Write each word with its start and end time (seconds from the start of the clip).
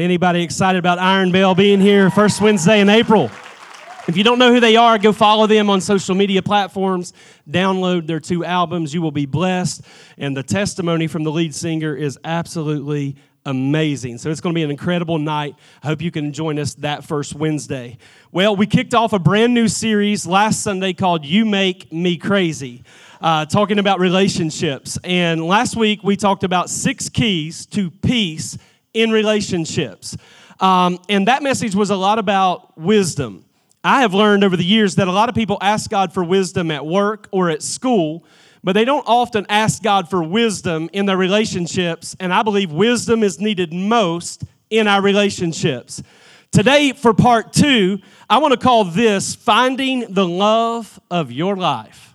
Anybody 0.00 0.42
excited 0.42 0.78
about 0.78 0.98
Iron 0.98 1.30
Bell 1.30 1.54
being 1.54 1.80
here 1.80 2.10
first 2.10 2.40
Wednesday 2.40 2.80
in 2.80 2.88
April? 2.88 3.30
If 4.06 4.16
you 4.16 4.24
don't 4.24 4.38
know 4.38 4.52
who 4.52 4.60
they 4.60 4.76
are, 4.76 4.98
go 4.98 5.12
follow 5.12 5.46
them 5.46 5.70
on 5.70 5.80
social 5.80 6.14
media 6.14 6.42
platforms. 6.42 7.12
Download 7.48 8.06
their 8.06 8.20
two 8.20 8.44
albums. 8.44 8.92
You 8.92 9.02
will 9.02 9.10
be 9.12 9.26
blessed. 9.26 9.82
And 10.18 10.36
the 10.36 10.42
testimony 10.42 11.06
from 11.06 11.22
the 11.22 11.30
lead 11.30 11.54
singer 11.54 11.94
is 11.94 12.18
absolutely 12.24 13.16
amazing. 13.46 14.18
So 14.18 14.30
it's 14.30 14.40
going 14.40 14.54
to 14.54 14.58
be 14.58 14.62
an 14.62 14.70
incredible 14.70 15.18
night. 15.18 15.54
I 15.82 15.86
hope 15.86 16.02
you 16.02 16.10
can 16.10 16.32
join 16.32 16.58
us 16.58 16.74
that 16.76 17.04
first 17.04 17.34
Wednesday. 17.34 17.98
Well, 18.32 18.56
we 18.56 18.66
kicked 18.66 18.94
off 18.94 19.12
a 19.12 19.18
brand 19.18 19.54
new 19.54 19.68
series 19.68 20.26
last 20.26 20.62
Sunday 20.62 20.92
called 20.92 21.24
You 21.24 21.44
Make 21.44 21.92
Me 21.92 22.16
Crazy. 22.16 22.82
Uh, 23.20 23.46
talking 23.46 23.78
about 23.78 24.00
relationships. 24.00 24.98
And 25.02 25.46
last 25.46 25.76
week 25.76 26.02
we 26.02 26.16
talked 26.16 26.44
about 26.44 26.68
six 26.68 27.08
keys 27.08 27.64
to 27.66 27.90
peace 27.90 28.58
in 28.94 29.10
relationships. 29.10 30.16
Um, 30.60 30.98
and 31.08 31.28
that 31.28 31.42
message 31.42 31.74
was 31.74 31.90
a 31.90 31.96
lot 31.96 32.18
about 32.18 32.78
wisdom. 32.78 33.44
I 33.82 34.00
have 34.00 34.14
learned 34.14 34.44
over 34.44 34.56
the 34.56 34.64
years 34.64 34.94
that 34.94 35.08
a 35.08 35.12
lot 35.12 35.28
of 35.28 35.34
people 35.34 35.58
ask 35.60 35.90
God 35.90 36.14
for 36.14 36.24
wisdom 36.24 36.70
at 36.70 36.86
work 36.86 37.28
or 37.32 37.50
at 37.50 37.62
school, 37.62 38.24
but 38.62 38.72
they 38.72 38.86
don't 38.86 39.04
often 39.06 39.44
ask 39.50 39.82
God 39.82 40.08
for 40.08 40.22
wisdom 40.22 40.88
in 40.94 41.04
their 41.04 41.18
relationships. 41.18 42.16
And 42.18 42.32
I 42.32 42.42
believe 42.42 42.72
wisdom 42.72 43.22
is 43.22 43.38
needed 43.38 43.74
most 43.74 44.44
in 44.70 44.88
our 44.88 45.02
relationships. 45.02 46.02
Today, 46.50 46.92
for 46.92 47.12
part 47.12 47.52
two, 47.52 47.98
I 48.30 48.38
want 48.38 48.52
to 48.52 48.58
call 48.58 48.84
this 48.84 49.34
Finding 49.34 50.14
the 50.14 50.26
Love 50.26 50.98
of 51.10 51.30
Your 51.32 51.56
Life. 51.56 52.14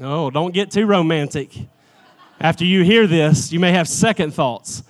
Oh, 0.00 0.30
don't 0.30 0.52
get 0.52 0.70
too 0.70 0.86
romantic. 0.86 1.54
After 2.40 2.64
you 2.64 2.82
hear 2.82 3.06
this, 3.06 3.52
you 3.52 3.60
may 3.60 3.70
have 3.70 3.86
second 3.86 4.34
thoughts. 4.34 4.82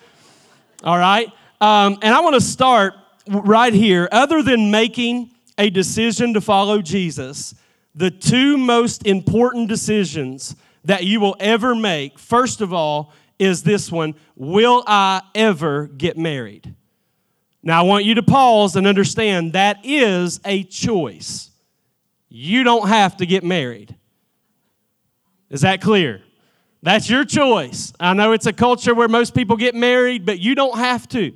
All 0.83 0.99
right? 0.99 1.29
Um, 1.61 1.99
and 2.03 2.15
I 2.15 2.21
want 2.21 2.35
to 2.35 2.41
start 2.41 2.95
right 3.29 3.73
here. 3.73 4.09
Other 4.11 4.43
than 4.43 4.71
making 4.71 5.31
a 5.59 5.71
decision 5.71 6.35
to 6.35 6.41
follow 6.41 6.83
Jesus, 6.83 7.55
the 7.95 8.11
two 8.11 8.57
most 8.59 9.07
important 9.07 9.69
decisions 9.69 10.57
that 10.85 11.05
you 11.05 11.21
will 11.21 11.37
ever 11.39 11.75
make, 11.75 12.19
first 12.19 12.61
of 12.61 12.73
all, 12.73 13.13
is 13.39 13.63
this 13.63 13.91
one 13.91 14.15
Will 14.37 14.83
I 14.87 15.23
ever 15.35 15.87
get 15.87 16.17
married? 16.17 16.75
Now, 17.63 17.81
I 17.81 17.87
want 17.87 18.05
you 18.05 18.17
to 18.17 18.23
pause 18.23 18.75
and 18.75 18.87
understand 18.87 19.53
that 19.53 19.79
is 19.85 20.41
a 20.45 20.65
choice. 20.65 21.51
You 22.29 22.65
don't 22.65 22.89
have 22.89 23.19
to 23.19 23.27
get 23.27 23.45
married. 23.45 23.95
Is 25.49 25.61
that 25.61 25.81
clear? 25.81 26.23
That's 26.83 27.09
your 27.09 27.25
choice. 27.25 27.93
I 28.01 28.13
know 28.13 28.33
it's 28.33 28.47
a 28.47 28.53
culture 28.53 28.95
where 28.95 29.09
most 29.09 29.35
people 29.35 29.57
get 29.57 29.75
married, 29.75 30.27
but 30.27 30.41
you 30.41 30.55
don't 30.55 30.79
have 30.79 31.09
to. 31.11 31.33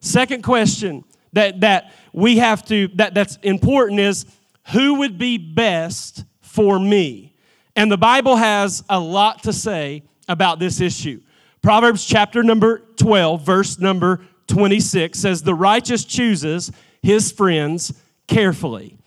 Second 0.00 0.42
question 0.42 1.04
that, 1.32 1.60
that 1.60 1.92
we 2.12 2.38
have 2.38 2.64
to, 2.66 2.88
that, 2.94 3.14
that's 3.14 3.36
important 3.42 4.00
is 4.00 4.26
who 4.72 4.96
would 4.96 5.18
be 5.18 5.38
best 5.38 6.24
for 6.42 6.78
me? 6.78 7.34
And 7.76 7.90
the 7.90 7.96
Bible 7.96 8.36
has 8.36 8.84
a 8.88 9.00
lot 9.00 9.44
to 9.44 9.52
say 9.52 10.02
about 10.28 10.58
this 10.58 10.80
issue. 10.80 11.20
Proverbs 11.62 12.04
chapter 12.04 12.42
number 12.42 12.82
12, 12.96 13.42
verse 13.42 13.78
number 13.78 14.20
26 14.48 15.18
says, 15.18 15.42
The 15.42 15.54
righteous 15.54 16.04
chooses 16.04 16.70
his 17.02 17.32
friends 17.32 17.92
carefully. 18.26 18.98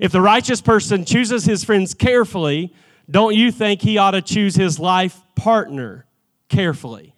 If 0.00 0.12
the 0.12 0.20
righteous 0.20 0.60
person 0.60 1.04
chooses 1.04 1.44
his 1.44 1.64
friends 1.64 1.94
carefully, 1.94 2.74
don't 3.10 3.34
you 3.34 3.52
think 3.52 3.82
he 3.82 3.98
ought 3.98 4.12
to 4.12 4.22
choose 4.22 4.54
his 4.54 4.78
life 4.78 5.20
partner 5.34 6.06
carefully? 6.48 7.14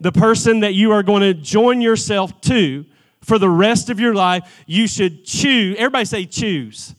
The 0.00 0.12
person 0.12 0.60
that 0.60 0.74
you 0.74 0.92
are 0.92 1.02
going 1.02 1.22
to 1.22 1.34
join 1.34 1.80
yourself 1.80 2.40
to 2.42 2.84
for 3.20 3.38
the 3.38 3.48
rest 3.48 3.88
of 3.88 4.00
your 4.00 4.14
life, 4.14 4.64
you 4.66 4.88
should 4.88 5.24
choose. 5.24 5.76
Everybody 5.78 6.04
say 6.04 6.24
choose. 6.26 6.94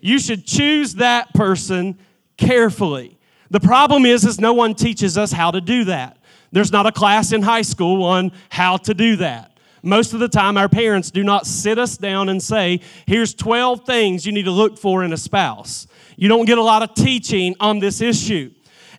You 0.00 0.18
should 0.18 0.46
choose 0.46 0.94
that 0.94 1.34
person 1.34 1.98
carefully. 2.36 3.18
The 3.50 3.60
problem 3.60 4.06
is, 4.06 4.24
is 4.24 4.40
no 4.40 4.52
one 4.52 4.74
teaches 4.74 5.18
us 5.18 5.32
how 5.32 5.50
to 5.50 5.60
do 5.60 5.84
that. 5.84 6.18
There's 6.52 6.72
not 6.72 6.86
a 6.86 6.92
class 6.92 7.32
in 7.32 7.42
high 7.42 7.62
school 7.62 8.02
on 8.04 8.32
how 8.48 8.78
to 8.78 8.94
do 8.94 9.16
that. 9.16 9.58
Most 9.82 10.14
of 10.14 10.20
the 10.20 10.28
time, 10.28 10.56
our 10.56 10.68
parents 10.68 11.10
do 11.10 11.22
not 11.22 11.46
sit 11.46 11.78
us 11.78 11.96
down 11.96 12.28
and 12.28 12.42
say, 12.42 12.80
here's 13.06 13.34
12 13.34 13.84
things 13.84 14.26
you 14.26 14.32
need 14.32 14.46
to 14.46 14.50
look 14.50 14.78
for 14.78 15.04
in 15.04 15.12
a 15.12 15.16
spouse. 15.16 15.86
You 16.16 16.28
don't 16.28 16.46
get 16.46 16.58
a 16.58 16.62
lot 16.62 16.82
of 16.82 16.94
teaching 16.94 17.54
on 17.60 17.78
this 17.78 18.00
issue. 18.00 18.50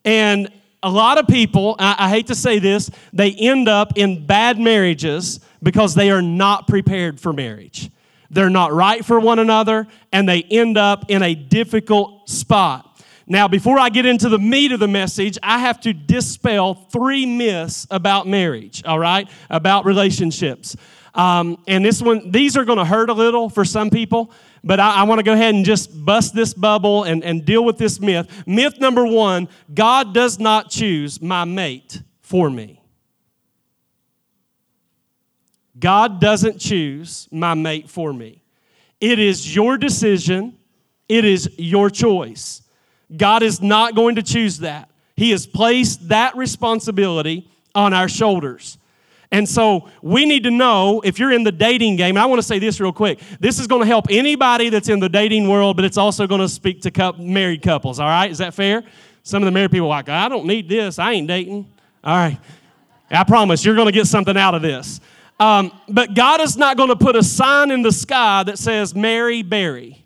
And 0.06 0.52
a 0.84 0.90
lot 0.90 1.18
of 1.18 1.28
people, 1.28 1.76
I, 1.80 2.10
hate 2.10 2.28
to 2.28 2.36
say 2.36 2.60
this, 2.60 2.90
they 3.12 3.32
end 3.32 3.68
up 3.68 3.98
in 3.98 4.26
bad 4.26 4.60
marriages 4.60 5.40
because 5.62 5.96
they 5.96 6.12
are 6.12 6.22
not 6.22 6.68
prepared 6.68 7.20
for 7.20 7.34
marriage. 7.34 7.90
They're 8.30 8.50
not 8.50 8.74
right 8.74 9.04
for 9.04 9.20
one 9.20 9.40
another, 9.40 9.88
and 10.12 10.30
they 10.30 10.44
end 10.44 10.78
up 10.78 11.10
in 11.10 11.24
a 11.24 11.34
difficult 11.34 12.30
spot. 12.30 12.84
Now, 13.26 13.48
before 13.48 13.78
I 13.80 13.90
get 13.90 14.06
into 14.06 14.30
the 14.30 14.40
meat 14.40 14.72
of 14.72 14.80
the 14.80 14.88
message, 14.88 15.38
I 15.44 15.60
have 15.60 15.82
to 15.82 15.94
dispel 15.94 16.76
three 16.76 17.26
myths 17.26 17.88
about 17.90 18.28
marriage, 18.28 18.84
all 18.86 19.00
right? 19.00 19.28
About 19.50 19.86
relationships. 19.86 20.78
Um, 21.14 21.62
and 21.68 21.84
this 21.84 22.02
one, 22.02 22.32
these 22.32 22.56
are 22.56 22.64
going 22.64 22.78
to 22.78 22.86
hurt 22.86 23.10
a 23.10 23.14
little 23.14 23.50
for 23.50 23.66
some 23.66 23.90
people, 23.90 24.32
but 24.68 24.80
I, 24.80 24.98
I 24.98 25.04
want 25.04 25.20
to 25.20 25.24
go 25.24 25.34
ahead 25.34 25.56
and 25.56 25.66
just 25.66 26.06
bust 26.06 26.36
this 26.36 26.54
bubble 26.54 27.04
and, 27.04 27.24
and 27.24 27.46
deal 27.46 27.64
with 27.64 27.78
this 27.78 28.00
myth. 28.00 28.30
Myth 28.46 28.80
number 28.80 29.06
one 29.06 29.48
God 29.74 30.14
does 30.14 30.40
not 30.40 30.70
choose 30.70 31.22
my 31.22 31.46
mate 31.46 32.02
for 32.22 32.50
me. 32.50 32.82
God 35.80 36.20
doesn't 36.20 36.60
choose 36.60 37.28
my 37.32 37.54
mate 37.54 37.90
for 37.90 38.12
me. 38.12 38.42
It 39.00 39.20
is 39.20 39.56
your 39.56 39.78
decision, 39.78 40.58
it 41.08 41.24
is 41.24 41.50
your 41.58 41.90
choice. 41.90 42.62
God 43.16 43.44
is 43.44 43.62
not 43.62 43.96
going 43.96 44.16
to 44.16 44.24
choose 44.24 44.60
that. 44.60 44.90
He 45.16 45.32
has 45.32 45.48
placed 45.48 46.10
that 46.10 46.36
responsibility 46.36 47.50
on 47.74 47.94
our 47.94 48.10
shoulders. 48.10 48.78
And 49.32 49.48
so 49.48 49.90
we 50.02 50.26
need 50.26 50.44
to 50.44 50.52
know 50.52 51.02
if 51.04 51.20
you're 51.20 51.34
in 51.34 51.44
the 51.44 51.52
dating 51.52 51.98
game, 51.98 52.16
I 52.16 52.26
want 52.26 52.40
to 52.40 52.48
say 52.48 52.60
this 52.60 52.80
real 52.80 52.94
quick. 52.94 53.20
This 53.40 53.60
is 53.60 53.68
going 53.68 53.82
to 53.82 53.88
help 53.88 54.08
anybody 54.10 54.70
that's 54.70 54.88
in 54.88 55.00
the 55.00 55.10
dating 55.10 55.50
world, 55.50 55.76
but 55.76 55.84
it's 55.84 55.98
also 55.98 56.28
going 56.28 56.40
to 56.40 56.48
speak 56.48 56.82
to 56.84 57.14
married 57.20 57.62
couples, 57.62 58.00
all 58.00 58.08
right? 58.08 58.32
Is 58.32 58.38
that 58.38 58.54
fair? 58.54 58.84
Some 59.24 59.44
of 59.44 59.46
the 59.46 59.52
married 59.52 59.72
people 59.72 59.88
are 59.88 59.90
like, 59.90 60.08
I 60.08 60.30
don't 60.30 60.46
need 60.46 60.70
this. 60.70 60.98
I 60.98 61.12
ain't 61.12 61.28
dating. 61.28 61.70
All 62.04 62.16
right. 62.16 62.40
I 63.12 63.24
promise 63.26 63.66
you're 63.66 63.76
going 63.76 63.88
to 63.88 63.92
get 63.92 64.08
something 64.08 64.38
out 64.38 64.56
of 64.56 64.62
this. 64.62 65.02
Um, 65.40 65.72
but 65.90 66.14
God 66.14 66.40
is 66.40 66.56
not 66.56 66.78
going 66.78 66.90
to 66.90 66.96
put 66.96 67.16
a 67.16 67.24
sign 67.24 67.70
in 67.72 67.82
the 67.82 67.92
sky 67.92 68.44
that 68.44 68.58
says, 68.58 68.96
Mary 68.96 69.44
Barry 69.44 70.06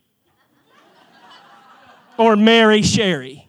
or 2.17 2.35
Mary 2.35 2.81
Sherry. 2.81 3.47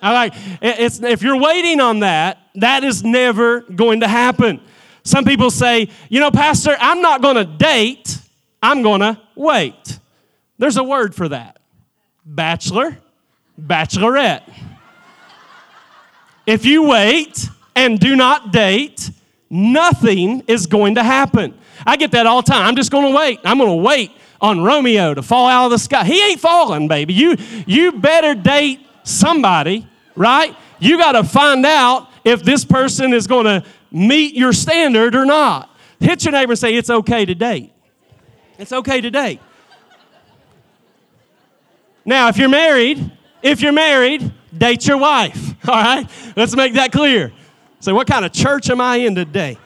All 0.00 0.12
right. 0.12 0.32
It's, 0.60 1.00
if 1.02 1.22
you're 1.22 1.38
waiting 1.38 1.80
on 1.80 2.00
that, 2.00 2.38
that 2.56 2.82
is 2.84 3.04
never 3.04 3.60
going 3.60 4.00
to 4.00 4.08
happen. 4.08 4.60
Some 5.04 5.24
people 5.24 5.50
say, 5.50 5.88
you 6.08 6.20
know, 6.20 6.30
Pastor, 6.30 6.76
I'm 6.78 7.02
not 7.02 7.22
going 7.22 7.36
to 7.36 7.44
date, 7.44 8.18
I'm 8.62 8.82
going 8.82 9.00
to 9.00 9.20
wait. 9.34 9.98
There's 10.58 10.76
a 10.76 10.84
word 10.84 11.14
for 11.14 11.28
that 11.28 11.58
bachelor, 12.24 12.96
bachelorette. 13.60 14.42
if 16.46 16.64
you 16.64 16.84
wait 16.84 17.48
and 17.74 17.98
do 17.98 18.14
not 18.16 18.52
date, 18.52 19.10
nothing 19.50 20.44
is 20.46 20.66
going 20.66 20.94
to 20.96 21.02
happen. 21.02 21.58
I 21.86 21.96
get 21.96 22.12
that 22.12 22.26
all 22.26 22.42
the 22.42 22.50
time. 22.50 22.66
I'm 22.66 22.76
just 22.76 22.92
going 22.92 23.12
to 23.12 23.16
wait. 23.16 23.40
I'm 23.44 23.58
going 23.58 23.70
to 23.70 23.82
wait 23.82 24.12
on 24.40 24.62
Romeo 24.62 25.14
to 25.14 25.22
fall 25.22 25.48
out 25.48 25.66
of 25.66 25.70
the 25.72 25.78
sky. 25.78 26.04
He 26.04 26.30
ain't 26.30 26.40
falling, 26.40 26.88
baby. 26.88 27.14
You, 27.14 27.36
you 27.66 27.92
better 27.92 28.34
date 28.34 28.80
somebody, 29.04 29.86
right? 30.14 30.54
You 30.78 30.98
got 30.98 31.12
to 31.12 31.24
find 31.24 31.64
out 31.64 32.08
if 32.24 32.42
this 32.42 32.64
person 32.64 33.12
is 33.12 33.26
going 33.26 33.46
to 33.46 33.64
meet 33.90 34.34
your 34.34 34.52
standard 34.52 35.14
or 35.14 35.24
not. 35.24 35.70
Hit 36.00 36.24
your 36.24 36.32
neighbor 36.32 36.52
and 36.52 36.58
say, 36.58 36.74
It's 36.74 36.90
okay 36.90 37.24
to 37.24 37.34
date. 37.34 37.72
It's 38.58 38.72
okay 38.72 39.00
to 39.00 39.10
date. 39.10 39.40
Now, 42.04 42.28
if 42.28 42.36
you're 42.36 42.48
married 42.48 43.12
If 43.42 43.60
you're 43.60 43.72
married, 43.72 44.32
date 44.56 44.86
your 44.86 44.98
wife. 44.98 45.54
All 45.68 45.74
right? 45.74 46.08
Let's 46.36 46.54
make 46.54 46.74
that 46.74 46.92
clear. 46.92 47.32
So, 47.80 47.94
what 47.94 48.06
kind 48.06 48.24
of 48.24 48.32
church 48.32 48.70
am 48.70 48.80
I 48.80 48.96
in 48.96 49.14
today? 49.16 49.58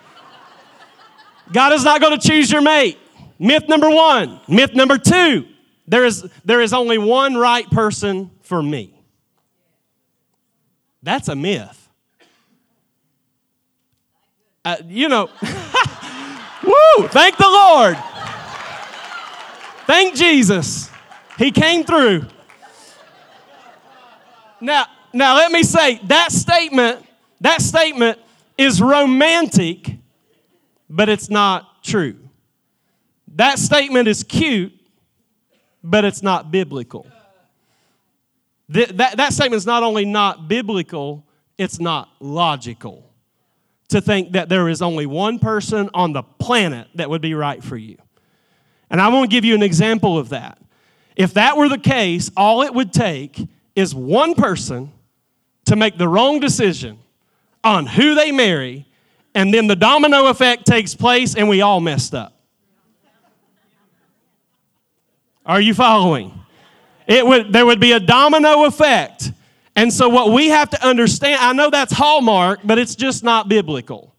God 1.53 1.73
is 1.75 1.85
not 1.85 2.01
going 2.01 2.19
to 2.19 2.29
choose 2.29 2.51
your 2.51 2.63
mate. 2.63 2.99
Myth 3.39 3.69
number 3.69 3.91
one. 3.91 4.41
Myth 4.49 4.75
number 4.75 4.99
two 4.99 5.47
there 5.89 6.05
is, 6.05 6.29
there 6.45 6.61
is 6.61 6.73
only 6.73 6.99
one 6.99 7.37
right 7.37 7.69
person 7.71 8.31
for 8.43 8.63
me. 8.63 8.93
That's 11.03 11.29
a 11.29 11.37
myth. 11.37 11.86
Uh, 14.67 14.77
you 14.89 15.09
know, 15.09 15.31
woo, 16.65 17.07
thank 17.07 17.37
the 17.37 17.47
Lord. 17.47 17.97
Thank 19.87 20.17
Jesus. 20.17 20.91
He 21.39 21.53
came 21.53 21.85
through. 21.85 22.27
Now, 24.61 24.87
now 25.13 25.37
let 25.37 25.53
me 25.53 25.63
say 25.63 26.01
that 26.07 26.33
statement, 26.33 27.07
that 27.43 27.63
statement 27.63 28.19
is 28.59 28.83
romantic, 28.83 29.99
but 30.91 31.09
it's 31.09 31.31
not 31.31 31.85
true. 31.85 32.17
That 33.37 33.61
statement 33.61 34.09
is 34.09 34.25
cute, 34.25 34.73
but 35.85 36.05
it's 36.05 36.25
not 36.25 36.51
biblical. 36.51 37.07
That, 38.71 38.97
that, 38.97 39.17
that 39.19 39.33
statement 39.33 39.59
is 39.59 39.67
not 39.67 39.85
only 39.85 40.05
not 40.05 40.49
biblical, 40.49 41.25
it's 41.57 41.79
not 41.79 42.09
logical 42.19 43.06
to 43.89 44.01
think 44.01 44.33
that 44.33 44.49
there 44.49 44.69
is 44.69 44.83
only 44.83 45.07
one 45.07 45.39
person 45.39 45.89
on 45.95 46.13
the 46.13 46.23
planet 46.23 46.89
that 46.95 47.09
would 47.09 47.23
be 47.23 47.35
right 47.35 47.63
for 47.63 47.77
you. 47.77 47.97
And 48.91 49.01
I 49.01 49.09
want 49.09 49.31
to 49.31 49.35
give 49.35 49.45
you 49.45 49.55
an 49.55 49.63
example 49.63 50.19
of 50.19 50.31
that. 50.31 50.59
If 51.15 51.35
that 51.35 51.57
were 51.57 51.69
the 51.69 51.79
case, 51.79 52.31
all 52.37 52.63
it 52.63 52.75
would 52.75 52.93
take 52.93 53.49
is 53.75 53.95
one 53.95 54.35
person 54.35 54.93
to 55.67 55.77
make 55.77 55.99
the 55.99 56.09
wrong 56.09 56.41
decision 56.41 56.99
on 57.65 57.87
who 57.87 58.15
they 58.15 58.31
marry, 58.33 58.87
and 59.35 59.53
then 59.53 59.67
the 59.67 59.77
domino 59.77 60.27
effect 60.27 60.67
takes 60.67 60.95
place 60.95 61.35
and 61.35 61.49
we 61.49 61.61
all 61.61 61.81
messed 61.81 62.15
up. 62.15 62.33
Are 65.45 65.61
you 65.61 65.75
following? 65.75 66.33
It 67.07 67.25
would, 67.25 67.53
there 67.53 67.65
would 67.65 67.81
be 67.81 67.93
a 67.93 68.01
domino 68.01 68.65
effect. 68.65 69.31
And 69.77 69.93
so, 69.93 70.09
what 70.09 70.33
we 70.33 70.49
have 70.49 70.71
to 70.71 70.85
understand, 70.85 71.39
I 71.41 71.53
know 71.53 71.69
that's 71.69 71.93
hallmark, 71.93 72.61
but 72.65 72.79
it's 72.79 72.95
just 72.95 73.23
not 73.23 73.49
biblical. 73.49 74.15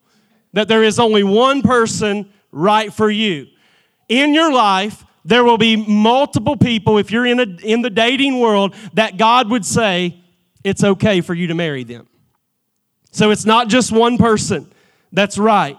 That 0.54 0.68
there 0.68 0.83
is 0.83 1.00
only 1.00 1.24
one 1.24 1.63
person 1.63 2.31
right 2.51 2.94
for 2.94 3.09
you. 3.09 3.48
In 4.07 4.36
your 4.36 4.54
life, 4.54 5.04
there 5.25 5.44
will 5.44 5.57
be 5.57 5.75
multiple 5.75 6.56
people, 6.56 7.00
if 7.00 7.12
you're 7.12 7.25
in, 7.25 7.39
a, 7.39 7.44
in 7.63 7.81
the 7.81 7.89
dating 7.89 8.39
world, 8.39 8.75
that 8.94 9.18
God 9.18 9.50
would 9.50 9.65
say, 9.65 10.24
it's 10.63 10.83
okay 10.83 11.21
for 11.21 11.33
you 11.33 11.48
to 11.48 11.56
marry 11.56 11.83
them. 11.83 12.07
So, 13.12 13.31
it's 13.31 13.45
not 13.45 13.68
just 13.68 13.92
one 13.92 14.19
person 14.19 14.71
that's 15.12 15.39
right. 15.39 15.77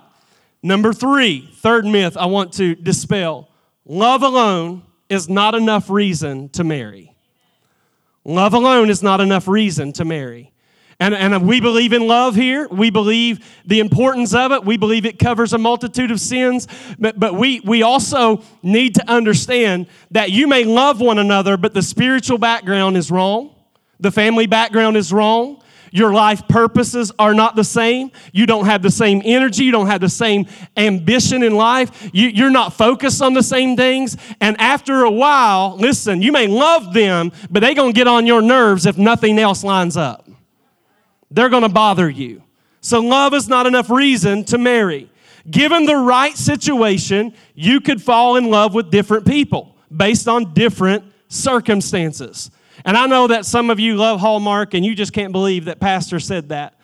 Number 0.61 0.93
three, 0.93 1.49
third 1.55 1.87
myth 1.87 2.17
I 2.17 2.27
want 2.27 2.53
to 2.55 2.75
dispel 2.75 3.49
love 3.85 4.23
alone 4.23 4.83
is 5.09 5.29
not 5.29 5.55
enough 5.55 5.89
reason 5.89 6.49
to 6.51 6.65
marry. 6.65 7.15
Love 8.29 8.53
alone 8.53 8.91
is 8.91 9.03
not 9.03 9.23
enough 9.23 9.49
reason 9.49 9.91
to 9.91 10.05
marry. 10.05 10.53
And, 11.01 11.15
and 11.15 11.49
we 11.49 11.63
believe 11.63 11.95
in 11.95 12.07
love 12.07 12.35
here. 12.35 12.69
We 12.69 12.91
believe 12.91 13.43
the 13.65 13.81
importance 13.81 14.35
of 14.35 14.53
it. 14.53 14.67
We 14.67 14.77
believe 14.77 15.07
it 15.07 15.19
covers 15.19 15.55
a 15.55 15.59
multitude 15.59 16.11
of 16.11 16.21
sins. 16.21 16.69
But, 16.99 17.19
but 17.19 17.35
we, 17.35 17.61
we 17.61 17.83
also 17.83 18.43
need 18.63 18.97
to 18.97 19.11
understand 19.11 19.87
that 20.11 20.31
you 20.31 20.47
may 20.47 20.65
love 20.65 21.01
one 21.01 21.19
another, 21.19 21.57
but 21.57 21.73
the 21.73 21.81
spiritual 21.81 22.37
background 22.37 22.99
is 22.99 23.11
wrong. 23.11 23.55
The 23.99 24.11
family 24.11 24.47
background 24.47 24.99
is 24.99 25.11
wrong. 25.11 25.63
Your 25.91 26.13
life 26.13 26.47
purposes 26.49 27.13
are 27.19 27.35
not 27.35 27.57
the 27.57 27.65
same. 27.65 28.11
You 28.33 28.47
don't 28.47 28.67
have 28.67 28.83
the 28.83 28.91
same 28.91 29.23
energy. 29.25 29.65
You 29.65 29.73
don't 29.73 29.87
have 29.87 30.01
the 30.01 30.09
same 30.09 30.47
ambition 30.77 31.43
in 31.43 31.55
life. 31.55 32.11
You, 32.13 32.47
are 32.47 32.51
not 32.51 32.73
focused 32.73 33.23
on 33.23 33.35
the 33.35 33.43
same 33.43 33.77
things. 33.77 34.17
And 34.41 34.61
after 34.61 35.03
a 35.03 35.11
while, 35.11 35.77
listen, 35.77 36.23
you 36.23 36.33
may 36.33 36.47
love 36.47 36.93
them, 36.93 37.33
but 37.51 37.61
they're 37.61 37.75
going 37.75 37.93
to 37.93 37.97
get 37.97 38.07
on 38.07 38.27
your 38.27 38.43
nerves 38.43 38.87
if 38.87 38.99
nothing 38.99 39.39
else 39.39 39.65
lines 39.65 39.97
up. 39.97 40.29
They're 41.31 41.49
going 41.49 41.63
to 41.63 41.69
bother 41.69 42.09
you. 42.09 42.43
So, 42.81 43.01
love 43.01 43.35
is 43.35 43.49
not 43.49 43.67
enough 43.67 43.91
reason 43.91 44.45
to 44.45 44.59
marry. 44.59 45.11
Given 45.51 45.85
the 45.85 45.97
right 45.97 46.37
situation, 46.37 47.35
you 47.55 47.81
could 47.81 48.03
fall 48.03 48.37
in 48.37 48.51
love 48.51 48.75
with 48.75 48.91
different 48.91 49.27
people 49.27 49.77
based 49.95 50.29
on 50.29 50.55
different 50.55 51.05
circumstances. 51.29 52.51
And 52.85 52.97
I 52.97 53.07
know 53.07 53.27
that 53.27 53.45
some 53.45 53.71
of 53.71 53.81
you 53.81 53.97
love 53.97 54.21
Hallmark 54.21 54.75
and 54.75 54.85
you 54.85 54.95
just 54.95 55.13
can't 55.13 55.33
believe 55.33 55.67
that 55.67 55.81
Pastor 55.81 56.21
said 56.21 56.51
that. 56.51 56.75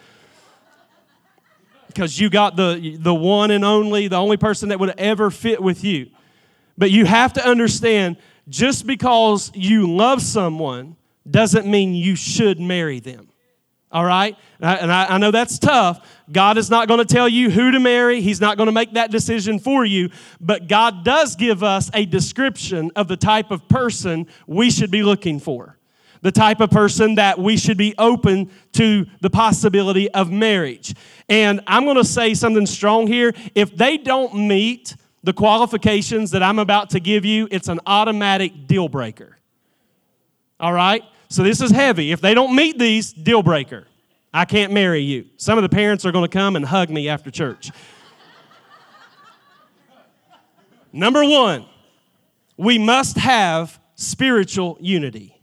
Because 1.86 2.18
you 2.18 2.28
got 2.28 2.56
the, 2.56 2.96
the 2.98 3.14
one 3.14 3.50
and 3.50 3.64
only, 3.64 4.08
the 4.08 4.16
only 4.16 4.36
person 4.36 4.70
that 4.70 4.80
would 4.80 4.94
ever 4.98 5.30
fit 5.30 5.62
with 5.62 5.84
you. 5.84 6.10
But 6.76 6.90
you 6.90 7.04
have 7.04 7.34
to 7.34 7.46
understand 7.46 8.16
just 8.48 8.86
because 8.86 9.52
you 9.54 9.94
love 9.94 10.20
someone 10.20 10.96
doesn't 11.28 11.66
mean 11.66 11.94
you 11.94 12.16
should 12.16 12.60
marry 12.60 12.98
them. 12.98 13.28
All 13.92 14.04
right? 14.04 14.36
And 14.60 14.92
I, 14.92 15.06
I 15.06 15.18
know 15.18 15.30
that's 15.30 15.56
tough. 15.60 16.04
God 16.30 16.58
is 16.58 16.68
not 16.68 16.88
going 16.88 16.98
to 16.98 17.04
tell 17.04 17.28
you 17.28 17.48
who 17.48 17.70
to 17.70 17.78
marry, 17.78 18.20
He's 18.20 18.40
not 18.40 18.56
going 18.56 18.66
to 18.66 18.72
make 18.72 18.94
that 18.94 19.12
decision 19.12 19.60
for 19.60 19.84
you. 19.84 20.10
But 20.40 20.66
God 20.66 21.04
does 21.04 21.36
give 21.36 21.62
us 21.62 21.92
a 21.94 22.04
description 22.04 22.90
of 22.96 23.06
the 23.06 23.16
type 23.16 23.52
of 23.52 23.68
person 23.68 24.26
we 24.48 24.70
should 24.72 24.90
be 24.90 25.04
looking 25.04 25.38
for 25.38 25.73
the 26.24 26.32
type 26.32 26.60
of 26.60 26.70
person 26.70 27.16
that 27.16 27.38
we 27.38 27.54
should 27.54 27.76
be 27.76 27.94
open 27.98 28.50
to 28.72 29.04
the 29.20 29.28
possibility 29.28 30.10
of 30.12 30.32
marriage. 30.32 30.94
And 31.28 31.60
I'm 31.66 31.84
going 31.84 31.98
to 31.98 32.04
say 32.04 32.32
something 32.32 32.64
strong 32.64 33.06
here. 33.06 33.34
If 33.54 33.76
they 33.76 33.98
don't 33.98 34.48
meet 34.48 34.96
the 35.22 35.34
qualifications 35.34 36.30
that 36.30 36.42
I'm 36.42 36.58
about 36.58 36.88
to 36.90 37.00
give 37.00 37.26
you, 37.26 37.46
it's 37.50 37.68
an 37.68 37.78
automatic 37.86 38.66
deal 38.66 38.88
breaker. 38.88 39.36
All 40.58 40.72
right? 40.72 41.02
So 41.28 41.42
this 41.42 41.60
is 41.60 41.70
heavy. 41.70 42.10
If 42.10 42.22
they 42.22 42.32
don't 42.32 42.56
meet 42.56 42.78
these, 42.78 43.12
deal 43.12 43.42
breaker. 43.42 43.86
I 44.32 44.46
can't 44.46 44.72
marry 44.72 45.02
you. 45.02 45.26
Some 45.36 45.58
of 45.58 45.62
the 45.62 45.68
parents 45.68 46.06
are 46.06 46.12
going 46.12 46.24
to 46.24 46.32
come 46.32 46.56
and 46.56 46.64
hug 46.64 46.88
me 46.88 47.10
after 47.10 47.30
church. 47.30 47.70
Number 50.90 51.22
one, 51.22 51.66
we 52.56 52.78
must 52.78 53.18
have 53.18 53.78
spiritual 53.94 54.78
unity. 54.80 55.33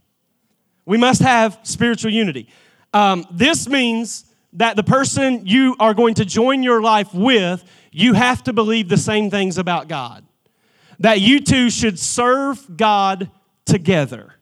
We 0.91 0.97
must 0.97 1.21
have 1.21 1.57
spiritual 1.63 2.11
unity. 2.11 2.49
Um, 2.93 3.25
this 3.31 3.69
means 3.69 4.25
that 4.51 4.75
the 4.75 4.83
person 4.83 5.47
you 5.47 5.77
are 5.79 5.93
going 5.93 6.15
to 6.15 6.25
join 6.25 6.63
your 6.63 6.81
life 6.81 7.13
with, 7.13 7.63
you 7.93 8.11
have 8.11 8.43
to 8.43 8.51
believe 8.51 8.89
the 8.89 8.97
same 8.97 9.29
things 9.29 9.57
about 9.57 9.87
God. 9.87 10.25
That 10.99 11.21
you 11.21 11.39
two 11.39 11.69
should 11.69 11.97
serve 11.97 12.75
God 12.75 13.31
together. 13.63 14.35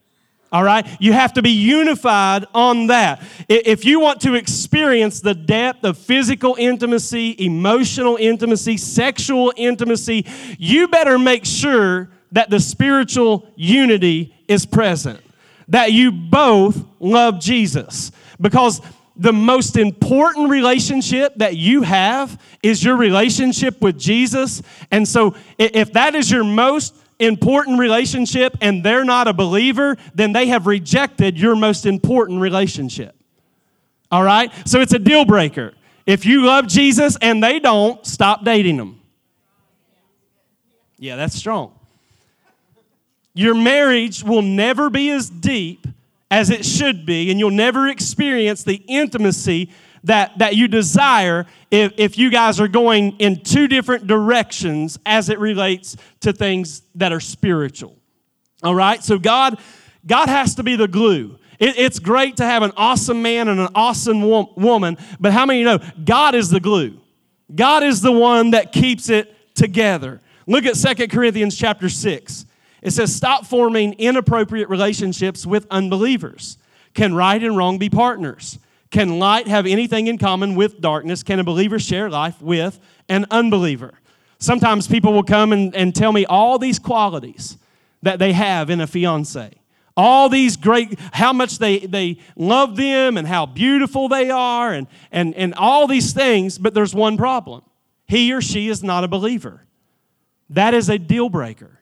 All 0.51 0.63
right? 0.63 0.88
You 1.00 1.13
have 1.13 1.34
to 1.34 1.44
be 1.44 1.51
unified 1.51 2.48
on 2.56 2.88
that. 2.88 3.22
If 3.48 3.86
you 3.86 4.00
want 4.00 4.22
to 4.22 4.34
experience 4.34 5.20
the 5.20 5.36
depth 5.36 5.84
of 5.84 6.00
physical 6.00 6.56
intimacy, 6.58 7.36
emotional 7.38 8.15
intimacy, 8.15 8.77
sexual 8.77 9.53
intimacy, 9.56 10.25
you 10.58 10.88
better 10.88 11.20
make 11.20 11.46
sure 11.46 12.10
that 12.32 12.50
the 12.50 12.60
spiritual 12.60 13.48
unity 13.56 14.34
is 14.48 14.65
present 14.65 15.22
that 15.70 15.94
you 15.94 16.12
both 16.12 16.84
love 17.00 17.40
Jesus. 17.40 18.12
Because 18.40 18.82
the 19.16 19.34
most 19.34 19.78
important 19.78 20.50
relationship 20.50 21.36
that 21.36 21.58
you 21.58 21.82
have 21.82 22.42
is 22.64 22.84
your 22.84 22.96
relationship 22.96 23.82
with 23.82 24.00
Jesus. 24.00 24.62
And 24.92 25.08
so, 25.08 25.36
if 25.58 25.94
that 25.94 26.16
is 26.16 26.32
your 26.32 26.44
most 26.44 26.96
important 27.20 27.80
relationship 27.80 28.58
and 28.62 28.84
they're 28.84 29.04
not 29.04 29.28
a 29.28 29.34
believer, 29.34 29.98
then 30.16 30.32
they 30.32 30.48
have 30.48 30.68
rejected 30.68 31.38
your 31.38 31.56
most 31.56 31.86
important 31.86 32.40
relationship. 32.40 33.14
All 34.10 34.24
right? 34.24 34.52
So, 34.66 34.80
it's 34.80 34.94
a 34.94 35.00
deal 35.00 35.26
breaker. 35.26 35.74
If 36.06 36.26
you 36.26 36.46
love 36.46 36.68
Jesus 36.68 37.18
and 37.22 37.44
they 37.44 37.60
don't, 37.60 38.04
stop 38.06 38.44
dating 38.46 38.78
them. 38.78 39.02
Yeah, 40.98 41.18
that's 41.18 41.36
strong. 41.36 41.78
Your 43.33 43.55
marriage 43.55 44.24
will 44.24 44.41
never 44.41 44.89
be 44.89 45.09
as 45.12 45.29
deep 45.29 45.88
as 46.31 46.50
it 46.50 46.65
should 46.65 47.05
be, 47.05 47.31
and 47.31 47.39
you'll 47.39 47.51
never 47.51 47.88
experience 47.88 48.63
the 48.63 48.83
intimacy 48.88 49.71
that, 50.03 50.38
that 50.38 50.55
you 50.55 50.67
desire 50.67 51.45
if, 51.71 51.93
if 51.98 52.17
you 52.17 52.29
guys 52.29 52.59
are 52.59 52.67
going 52.67 53.17
in 53.17 53.41
two 53.41 53.67
different 53.67 54.07
directions 54.07 55.00
as 55.05 55.29
it 55.29 55.39
relates 55.39 55.98
to 56.21 56.31
things 56.31 56.83
that 56.95 57.12
are 57.12 57.19
spiritual. 57.19 57.95
All 58.63 58.75
right? 58.75 59.03
So 59.03 59.17
God, 59.17 59.59
God 60.05 60.29
has 60.29 60.55
to 60.55 60.63
be 60.63 60.75
the 60.75 60.88
glue. 60.88 61.38
It, 61.59 61.77
it's 61.77 62.00
great 62.00 62.38
to 62.38 62.45
have 62.45 62.63
an 62.63 62.71
awesome 62.77 63.21
man 63.21 63.48
and 63.48 63.59
an 63.59 63.69
awesome 63.75 64.21
wo- 64.21 64.53
woman, 64.55 64.98
but 65.19 65.33
how 65.33 65.45
many 65.45 65.59
you 65.59 65.65
know 65.65 65.79
God 66.03 66.36
is 66.36 66.50
the 66.50 66.59
glue? 66.59 67.00
God 67.53 67.83
is 67.83 68.01
the 68.01 68.12
one 68.12 68.51
that 68.51 68.71
keeps 68.71 69.09
it 69.09 69.36
together. 69.55 70.21
Look 70.48 70.65
at 70.65 70.75
Second 70.75 71.09
Corinthians 71.12 71.57
chapter 71.57 71.89
6. 71.89 72.45
It 72.81 72.91
says, 72.91 73.15
stop 73.15 73.45
forming 73.45 73.93
inappropriate 73.93 74.69
relationships 74.69 75.45
with 75.45 75.67
unbelievers. 75.69 76.57
Can 76.93 77.13
right 77.13 77.41
and 77.43 77.57
wrong 77.57 77.77
be 77.77 77.89
partners? 77.89 78.59
Can 78.91 79.19
light 79.19 79.48
have 79.48 79.65
anything 79.65 80.07
in 80.07 80.17
common 80.17 80.55
with 80.55 80.81
darkness? 80.81 81.21
Can 81.21 81.39
a 81.39 81.43
believer 81.43 81.77
share 81.77 82.09
life 82.09 82.41
with 82.41 82.79
an 83.07 83.25
unbeliever? 83.29 83.93
Sometimes 84.39 84.88
people 84.88 85.13
will 85.13 85.24
come 85.24 85.51
and, 85.51 85.75
and 85.75 85.93
tell 85.93 86.12
me 86.12 86.25
all 86.25 86.57
these 86.57 86.79
qualities 86.79 87.57
that 88.01 88.19
they 88.19 88.33
have 88.33 88.69
in 88.69 88.81
a 88.81 88.88
fiance. 88.88 89.53
All 89.98 90.29
these 90.29 90.55
great, 90.55 90.98
how 91.12 91.33
much 91.33 91.57
they, 91.57 91.79
they 91.79 92.19
love 92.38 92.77
them 92.77 93.17
and 93.17 93.27
how 93.27 93.45
beautiful 93.45 94.07
they 94.07 94.29
are 94.29 94.74
and, 94.74 94.88
and, 95.12 95.36
and 95.36 95.53
all 95.55 95.88
these 95.88 96.13
things, 96.13 96.57
but 96.57 96.74
there's 96.74 96.95
one 96.95 97.17
problem. 97.17 97.63
He 98.07 98.31
or 98.31 98.41
she 98.41 98.69
is 98.69 98.81
not 98.81 99.03
a 99.03 99.09
believer. 99.09 99.65
That 100.50 100.74
is 100.74 100.89
a 100.89 100.98
deal 100.98 101.27
breaker. 101.27 101.78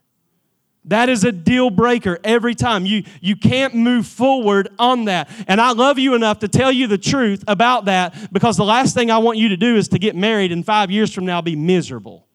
That 0.88 1.10
is 1.10 1.26
a 1.26 1.32
deal 1.32 1.70
breaker 1.70 2.18
every 2.24 2.56
time. 2.56 2.86
You, 2.86 3.04
you 3.22 3.36
can't 3.36 3.76
move 3.76 4.08
forward 4.08 4.70
on 4.80 5.06
that. 5.06 5.30
And 5.48 5.60
I 5.60 5.74
love 5.74 6.00
you 6.00 6.16
enough 6.16 6.40
to 6.40 6.48
tell 6.48 6.72
you 6.72 6.88
the 6.88 6.98
truth 6.98 7.44
about 7.48 7.86
that 7.86 8.32
because 8.32 8.56
the 8.56 8.66
last 8.66 8.94
thing 8.94 9.12
I 9.12 9.18
want 9.18 9.38
you 9.38 9.50
to 9.50 9.58
do 9.58 9.76
is 9.76 9.90
to 9.90 10.00
get 10.00 10.16
married 10.16 10.52
and 10.52 10.66
five 10.66 10.90
years 10.90 11.14
from 11.14 11.26
now 11.26 11.42
be 11.42 11.56
miserable. 11.56 12.26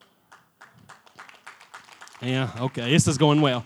Yeah, 2.20 2.50
okay, 2.60 2.90
this 2.90 3.08
is 3.08 3.18
going 3.18 3.40
well. 3.40 3.64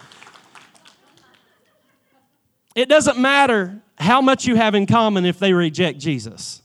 It 2.75 2.89
doesn't 2.89 3.19
matter 3.19 3.83
how 3.99 4.21
much 4.21 4.47
you 4.47 4.55
have 4.55 4.75
in 4.75 4.87
common 4.87 5.27
if 5.27 5.39
they 5.39 5.53
reject 5.53 5.99
Jesus. 5.99 6.63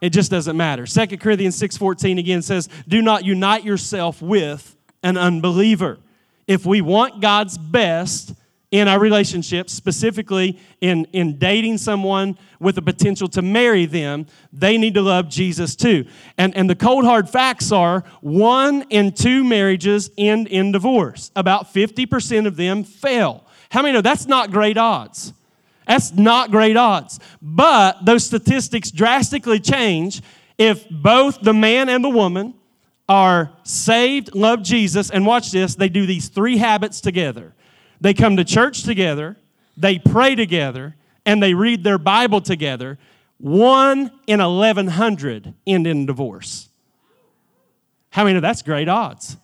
It 0.00 0.10
just 0.10 0.30
doesn't 0.30 0.56
matter. 0.56 0.86
2 0.86 1.18
Corinthians 1.18 1.56
6:14 1.56 2.18
again 2.18 2.42
says, 2.42 2.68
"Do 2.86 3.02
not 3.02 3.24
unite 3.24 3.64
yourself 3.64 4.22
with 4.22 4.76
an 5.02 5.16
unbeliever." 5.16 5.98
If 6.46 6.66
we 6.66 6.80
want 6.80 7.20
God's 7.20 7.56
best 7.56 8.34
in 8.72 8.88
our 8.88 8.98
relationships, 8.98 9.72
specifically 9.72 10.58
in, 10.80 11.04
in 11.12 11.38
dating 11.38 11.76
someone 11.76 12.38
with 12.58 12.74
the 12.74 12.82
potential 12.82 13.28
to 13.28 13.42
marry 13.42 13.84
them, 13.84 14.26
they 14.50 14.78
need 14.78 14.94
to 14.94 15.02
love 15.02 15.28
Jesus 15.28 15.76
too. 15.76 16.06
And, 16.38 16.56
and 16.56 16.68
the 16.68 16.74
cold 16.74 17.04
hard 17.04 17.28
facts 17.28 17.70
are 17.70 18.02
one 18.22 18.82
in 18.88 19.12
two 19.12 19.44
marriages 19.44 20.10
end 20.16 20.48
in 20.48 20.72
divorce. 20.72 21.30
About 21.36 21.72
50% 21.72 22.46
of 22.46 22.56
them 22.56 22.82
fail. 22.82 23.44
How 23.70 23.82
many 23.82 23.92
know 23.92 24.00
that's 24.00 24.26
not 24.26 24.50
great 24.50 24.78
odds? 24.78 25.34
That's 25.86 26.12
not 26.12 26.50
great 26.50 26.76
odds. 26.76 27.20
But 27.42 28.04
those 28.06 28.24
statistics 28.24 28.90
drastically 28.90 29.60
change 29.60 30.22
if 30.56 30.88
both 30.88 31.42
the 31.42 31.52
man 31.52 31.90
and 31.90 32.02
the 32.02 32.08
woman 32.08 32.54
are 33.12 33.52
saved, 33.62 34.34
love 34.34 34.62
Jesus, 34.62 35.10
and 35.10 35.26
watch 35.26 35.50
this, 35.50 35.74
they 35.74 35.90
do 35.90 36.06
these 36.06 36.30
three 36.30 36.56
habits 36.56 37.02
together. 37.02 37.52
They 38.00 38.14
come 38.14 38.38
to 38.38 38.44
church 38.44 38.84
together, 38.84 39.36
they 39.76 39.98
pray 39.98 40.34
together, 40.34 40.96
and 41.26 41.42
they 41.42 41.52
read 41.52 41.84
their 41.84 41.98
Bible 41.98 42.40
together. 42.40 42.98
One 43.36 44.10
in 44.26 44.40
1,100 44.40 45.52
end 45.66 45.86
in 45.86 46.06
divorce. 46.06 46.70
How 48.08 48.24
many 48.24 48.32
know 48.32 48.40
that's 48.40 48.62
great 48.62 48.88
odds? 48.88 49.36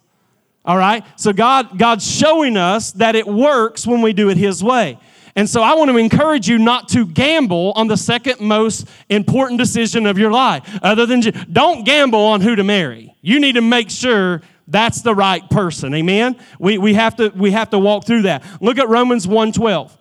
All 0.65 0.79
right? 0.79 1.05
So 1.17 1.35
God, 1.35 1.79
God's 1.79 2.11
showing 2.11 2.57
us 2.57 2.93
that 2.93 3.17
it 3.17 3.27
works 3.27 3.87
when 3.87 4.01
we 4.01 4.15
do 4.15 4.31
it 4.31 4.39
His 4.39 4.65
way. 4.65 4.99
And 5.37 5.49
so 5.49 5.63
I 5.63 5.75
want 5.75 5.91
to 5.91 5.97
encourage 5.99 6.49
you 6.49 6.59
not 6.59 6.89
to 6.89 7.07
gamble 7.07 7.73
on 7.77 7.87
the 7.87 7.97
second 7.99 8.41
most 8.41 8.89
important 9.11 9.61
decision 9.61 10.07
of 10.07 10.17
your 10.17 10.33
life. 10.33 10.67
Other 10.83 11.05
than, 11.05 11.21
don't 11.53 11.85
gamble 11.85 12.19
on 12.19 12.41
who 12.41 12.57
to 12.57 12.65
marry. 12.65 13.15
You 13.29 13.41
need 13.41 13.57
to 13.57 13.61
make 13.61 13.91
sure 13.91 14.41
that's 14.67 15.03
the 15.03 15.15
right 15.15 15.49
person. 15.51 15.93
Amen? 15.93 16.41
We, 16.59 16.79
we, 16.79 16.95
have, 16.95 17.17
to, 17.17 17.29
we 17.29 17.51
have 17.51 17.69
to 17.71 17.79
walk 17.79 18.07
through 18.07 18.23
that. 18.23 18.43
Look 18.63 18.79
at 18.79 18.89
Romans 18.89 19.27
1.12. 19.27 19.93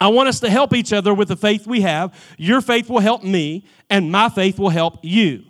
I 0.00 0.08
want 0.08 0.30
us 0.30 0.40
to 0.40 0.48
help 0.48 0.72
each 0.72 0.90
other 0.90 1.12
with 1.12 1.28
the 1.28 1.36
faith 1.36 1.66
we 1.66 1.82
have. 1.82 2.18
Your 2.38 2.62
faith 2.62 2.88
will 2.88 3.00
help 3.00 3.22
me, 3.22 3.66
and 3.90 4.10
my 4.10 4.30
faith 4.30 4.58
will 4.58 4.70
help 4.70 5.00
you. 5.02 5.44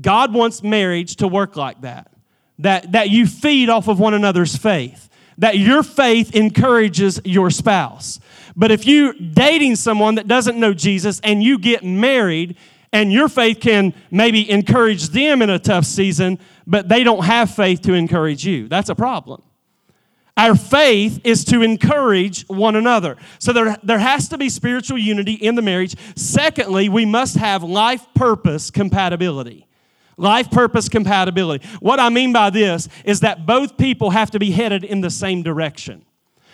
God 0.00 0.32
wants 0.32 0.62
marriage 0.62 1.16
to 1.16 1.28
work 1.28 1.56
like 1.56 1.82
that. 1.82 2.10
That, 2.60 2.92
that 2.92 3.10
you 3.10 3.26
feed 3.26 3.68
off 3.68 3.86
of 3.86 4.00
one 4.00 4.14
another's 4.14 4.56
faith. 4.56 5.10
That 5.36 5.58
your 5.58 5.82
faith 5.82 6.34
encourages 6.34 7.20
your 7.22 7.50
spouse. 7.50 8.18
But 8.56 8.70
if 8.70 8.86
you're 8.86 9.12
dating 9.12 9.76
someone 9.76 10.14
that 10.14 10.26
doesn't 10.26 10.58
know 10.58 10.72
Jesus 10.72 11.20
and 11.22 11.42
you 11.42 11.58
get 11.58 11.84
married, 11.84 12.56
and 12.92 13.12
your 13.12 13.28
faith 13.28 13.60
can 13.60 13.94
maybe 14.10 14.50
encourage 14.50 15.08
them 15.08 15.42
in 15.42 15.50
a 15.50 15.58
tough 15.58 15.84
season, 15.84 16.38
but 16.66 16.88
they 16.88 17.04
don't 17.04 17.24
have 17.24 17.50
faith 17.50 17.82
to 17.82 17.94
encourage 17.94 18.44
you, 18.44 18.68
that's 18.68 18.88
a 18.88 18.94
problem. 18.94 19.42
Our 20.36 20.54
faith 20.54 21.20
is 21.22 21.44
to 21.46 21.60
encourage 21.60 22.46
one 22.48 22.74
another. 22.74 23.18
So 23.38 23.52
there, 23.52 23.76
there 23.82 23.98
has 23.98 24.28
to 24.28 24.38
be 24.38 24.48
spiritual 24.48 24.96
unity 24.96 25.34
in 25.34 25.54
the 25.54 25.60
marriage. 25.60 25.96
Secondly, 26.16 26.88
we 26.88 27.04
must 27.04 27.36
have 27.36 27.62
life 27.62 28.06
purpose 28.14 28.70
compatibility. 28.70 29.66
Life 30.16 30.50
purpose 30.50 30.88
compatibility. 30.88 31.66
What 31.80 32.00
I 32.00 32.08
mean 32.08 32.32
by 32.32 32.50
this 32.50 32.88
is 33.04 33.20
that 33.20 33.44
both 33.44 33.76
people 33.76 34.10
have 34.10 34.30
to 34.30 34.38
be 34.38 34.50
headed 34.50 34.82
in 34.82 35.02
the 35.02 35.10
same 35.10 35.42
direction. 35.42 36.06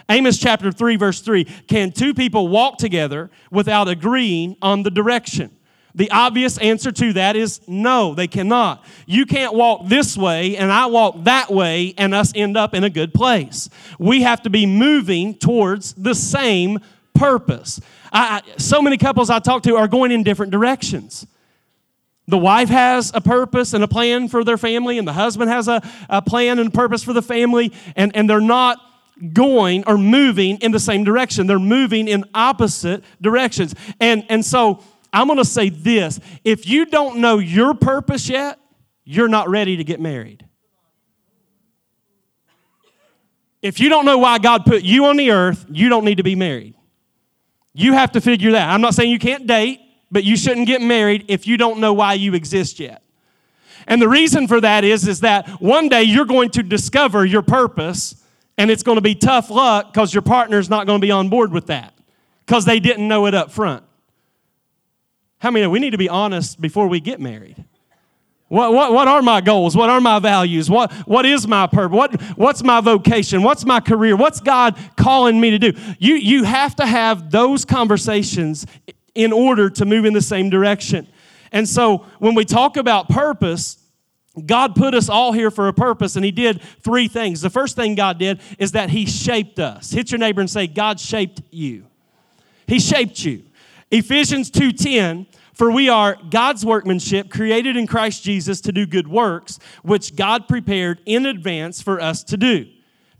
Amos 0.09 0.39
chapter 0.39 0.73
3, 0.73 0.97
verse 0.97 1.21
3 1.21 1.45
Can 1.69 1.93
two 1.93 2.15
people 2.15 2.49
walk 2.49 2.79
together 2.79 3.31
without 3.51 3.89
agreeing 3.89 4.57
on 4.63 4.83
the 4.83 4.91
direction? 4.91 5.57
The 5.97 6.11
obvious 6.11 6.59
answer 6.59 6.93
to 6.93 7.15
that 7.15 7.37
is 7.37 7.61
no, 7.67 8.15
they 8.15 8.29
cannot. 8.29 8.85
You 9.07 9.25
can't 9.25 9.55
walk 9.55 9.87
this 9.87 10.17
way 10.17 10.57
and 10.57 10.71
I 10.71 10.87
walk 10.87 11.25
that 11.25 11.51
way 11.51 11.95
and 11.97 12.15
us 12.15 12.33
end 12.37 12.57
up 12.57 12.75
in 12.75 12.85
a 12.85 12.91
good 12.91 13.15
place. 13.15 13.71
We 13.99 14.23
have 14.23 14.43
to 14.43 14.51
be 14.51 14.67
moving 14.67 15.35
towards 15.35 15.95
the 15.95 16.15
same 16.15 16.81
purpose. 17.15 17.81
I, 18.13 18.43
so 18.59 18.83
many 18.83 18.99
couples 18.99 19.31
I 19.31 19.39
talk 19.39 19.63
to 19.65 19.77
are 19.77 19.89
going 19.89 20.13
in 20.13 20.23
different 20.23 20.53
directions. 20.53 21.27
The 22.29 22.39
wife 22.39 22.69
has 22.69 23.11
a 23.15 23.21
purpose 23.21 23.73
and 23.73 23.83
a 23.83 23.89
plan 23.89 24.29
for 24.29 24.43
their 24.43 24.59
family, 24.59 24.99
and 24.99 25.07
the 25.07 25.13
husband 25.13 25.49
has 25.49 25.69
a, 25.69 25.81
a 26.11 26.21
plan 26.21 26.59
and 26.59 26.75
purpose 26.75 27.05
for 27.05 27.13
the 27.13 27.23
family, 27.23 27.73
and, 27.95 28.15
and 28.17 28.29
they're 28.29 28.41
not 28.41 28.81
going 29.33 29.85
or 29.87 29.97
moving 29.97 30.59
in 30.59 30.73
the 30.73 30.81
same 30.81 31.05
direction. 31.05 31.47
They're 31.47 31.59
moving 31.59 32.09
in 32.09 32.25
opposite 32.35 33.05
directions. 33.21 33.75
And, 34.01 34.27
and 34.29 34.45
so 34.45 34.83
I'm 35.17 35.29
going 35.29 35.39
to 35.39 35.47
say 35.47 35.71
this 35.71 36.21
if 36.45 36.69
you 36.69 36.85
don't 36.85 37.21
know 37.21 37.39
your 37.39 37.73
purpose 37.73 38.29
yet, 38.29 38.59
you're 39.03 39.29
not 39.29 39.49
ready 39.49 39.79
to 39.79 39.83
get 39.83 39.99
married. 39.99 40.45
If 43.63 43.81
you 43.81 43.89
don't 43.89 44.05
know 44.05 44.19
why 44.19 44.37
God 44.37 44.67
put 44.67 44.83
you 44.83 45.07
on 45.07 45.17
the 45.17 45.31
earth, 45.31 45.65
you 45.71 45.89
don't 45.89 46.05
need 46.05 46.19
to 46.19 46.23
be 46.23 46.35
married. 46.35 46.75
You 47.73 47.95
have 47.95 48.13
to 48.13 48.21
figure 48.21 48.53
that. 48.53 48.69
I'm 48.69 48.83
not 48.83 48.95
saying 48.95 49.11
you 49.11 49.19
can't 49.19 49.47
date, 49.47 49.81
but 50.11 50.23
you 50.23 50.37
shouldn't 50.37 50.67
get 50.67 50.83
married 50.83 51.25
if 51.29 51.47
you 51.47 51.57
don't 51.57 51.81
know 51.81 51.95
why 51.95 52.13
you 52.13 52.35
exist 52.35 52.79
yet. 52.79 53.03
And 53.87 54.03
the 54.03 54.11
reason 54.11 54.47
for 54.47 54.61
that 54.61 54.85
is, 54.85 55.09
is 55.09 55.21
that 55.21 55.49
one 55.63 55.89
day 55.89 56.03
you're 56.03 56.27
going 56.27 56.51
to 56.51 56.63
discover 56.63 57.25
your 57.25 57.43
purpose 57.43 58.23
and 58.59 58.71
it's 58.71 58.83
going 58.83 58.97
to 58.97 59.03
be 59.03 59.15
tough 59.15 59.49
luck 59.49 59.95
because 59.95 60.13
your 60.13 60.23
partner's 60.23 60.69
not 60.69 60.87
going 60.87 61.01
to 61.01 61.07
be 61.07 61.11
on 61.11 61.31
board 61.31 61.53
with 61.53 61.69
that 61.69 61.95
because 62.45 62.67
they 62.67 62.81
didn't 62.81 63.09
know 63.09 63.25
it 63.25 63.35
up 63.35 63.51
front. 63.51 63.86
How 65.39 65.51
many 65.51 65.67
we 65.67 65.79
need 65.79 65.91
to 65.91 65.99
be 65.99 66.09
honest 66.09 66.61
before 66.61 66.87
we 66.89 67.01
get 67.01 67.21
married? 67.21 67.65
What, 68.49 68.73
what, 68.73 68.93
what 68.93 69.09
are 69.09 69.23
my 69.23 69.41
goals? 69.41 69.77
What 69.77 69.91
are 69.91 70.01
my 70.01 70.21
values? 70.21 70.71
What, 70.71 70.93
what 71.07 71.27
is 71.27 71.49
my 71.49 71.67
purpose? 71.67 71.97
What, 71.97 72.23
what's 72.37 72.63
my 72.63 72.81
vocation? 72.81 73.43
What's 73.43 73.65
my 73.65 73.81
career? 73.81 74.17
What's 74.17 74.41
God 74.41 74.79
calling 74.97 75.41
me 75.41 75.51
to 75.51 75.59
do? 75.59 75.73
You, 75.99 76.15
you 76.15 76.45
have 76.45 76.77
to 76.77 76.87
have 76.87 77.31
those 77.33 77.65
conversations 77.65 78.65
in 79.17 79.33
order 79.33 79.69
to 79.71 79.85
move 79.85 80.05
in 80.05 80.13
the 80.13 80.21
same 80.21 80.49
direction. 80.49 81.09
And 81.51 81.69
so 81.69 82.07
when 82.19 82.35
we 82.35 82.45
talk 82.45 82.77
about 82.77 83.09
purpose, 83.09 83.79
God 84.45 84.77
put 84.77 84.95
us 84.95 85.09
all 85.09 85.33
here 85.33 85.51
for 85.51 85.67
a 85.67 85.73
purpose, 85.73 86.15
and 86.15 86.25
He 86.25 86.31
did 86.31 86.61
three 86.83 87.09
things. 87.09 87.41
The 87.41 87.51
first 87.51 87.75
thing 87.75 87.95
God 87.95 88.19
did 88.19 88.41
is 88.59 88.73
that 88.73 88.91
He 88.91 89.07
shaped 89.07 89.59
us. 89.59 89.91
Hit 89.91 90.13
your 90.13 90.19
neighbor 90.19 90.41
and 90.41 90.51
say, 90.51 90.67
God 90.67 91.01
shaped 91.01 91.41
you. 91.51 91.87
He 92.67 92.79
shaped 92.79 93.25
you. 93.25 93.46
Ephesians 93.91 94.51
2:10 94.51 95.27
for 95.57 95.71
we 95.71 95.89
are 95.89 96.19
God's 96.29 96.67
workmanship 96.67 97.31
created 97.31 97.79
in 97.79 97.87
Christ 97.87 98.23
Jesus 98.23 98.61
to 98.61 98.73
do 98.73 98.85
good 98.85 99.09
works 99.09 99.59
which 99.83 100.15
God 100.15 100.49
prepared 100.49 101.01
in 101.07 101.25
advance 101.25 101.81
for 101.81 101.99
us 101.99 102.23
to 102.25 102.37
do. 102.37 102.67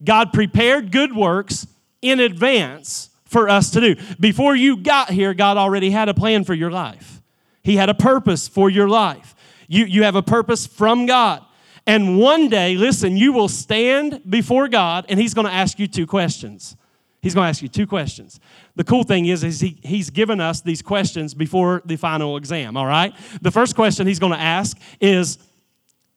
God 0.05 0.35
prepared 0.35 0.93
good 0.93 1.17
works 1.17 1.67
in 2.03 2.21
advance 2.21 3.09
for 3.25 3.49
us 3.49 3.71
to 3.71 3.81
do. 3.81 3.97
Before 4.21 4.55
you 4.55 4.77
got 4.77 5.11
here, 5.11 5.33
God 5.33 5.57
already 5.57 5.91
had 5.91 6.11
a 6.11 6.15
plan 6.15 6.45
for 6.45 6.53
your 6.53 6.71
life. 6.71 7.23
He 7.63 7.77
had 7.77 7.89
a 7.89 7.95
purpose 7.95 8.47
for 8.47 8.69
your 8.69 8.89
life. 8.89 9.35
You, 9.67 9.87
you 9.87 10.03
have 10.03 10.15
a 10.15 10.23
purpose 10.23 10.67
from 10.67 11.07
God. 11.07 11.43
And 11.87 12.19
one 12.19 12.49
day, 12.49 12.77
listen, 12.77 13.17
you 13.17 13.33
will 13.33 13.49
stand 13.49 14.21
before 14.29 14.69
God 14.69 15.07
and 15.09 15.19
He's 15.19 15.33
going 15.33 15.47
to 15.47 15.53
ask 15.53 15.79
you 15.79 15.87
two 15.87 16.07
questions. 16.07 16.77
He's 17.23 17.35
going 17.35 17.47
to 17.47 17.49
ask 17.49 17.63
you 17.63 17.69
two 17.69 17.87
questions. 17.87 18.39
The 18.77 18.85
cool 18.85 19.03
thing 19.03 19.27
is, 19.27 19.43
is 19.43 19.61
he, 19.61 19.81
He's 19.83 20.11
given 20.11 20.41
us 20.41 20.61
these 20.61 20.83
questions 20.83 21.35
before 21.35 21.83
the 21.85 21.97
final 21.97 22.37
exam, 22.37 22.77
all 22.77 22.87
right? 22.87 23.15
The 23.43 23.51
first 23.51 23.75
question 23.75 24.07
He's 24.07 24.19
going 24.19 24.33
to 24.33 24.41
ask 24.41 24.79
is, 25.01 25.39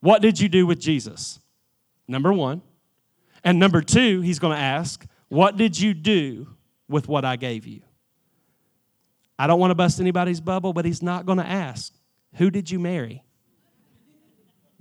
What 0.02 0.22
did 0.22 0.40
you 0.40 0.50
do 0.50 0.66
with 0.68 0.80
Jesus? 0.80 1.40
Number 2.08 2.34
one. 2.34 2.62
And 3.44 3.58
number 3.60 3.82
two, 3.82 4.22
He's 4.22 4.40
going 4.40 4.56
to 4.56 4.62
ask, 4.62 5.06
What 5.30 5.58
did 5.58 5.80
you 5.80 5.94
do 5.94 6.48
with 6.88 7.08
what 7.08 7.26
I 7.26 7.36
gave 7.38 7.66
you? 7.66 7.82
I 9.40 9.48
don't 9.48 9.60
want 9.60 9.72
to 9.72 9.76
bust 9.76 10.02
anybody's 10.02 10.42
bubble, 10.42 10.74
but 10.74 10.84
he's 10.84 11.02
not 11.02 11.26
going 11.26 11.38
to 11.38 11.48
ask, 11.48 11.94
Who 12.36 12.52
did 12.52 12.70
you 12.70 12.78
marry? 12.78 13.24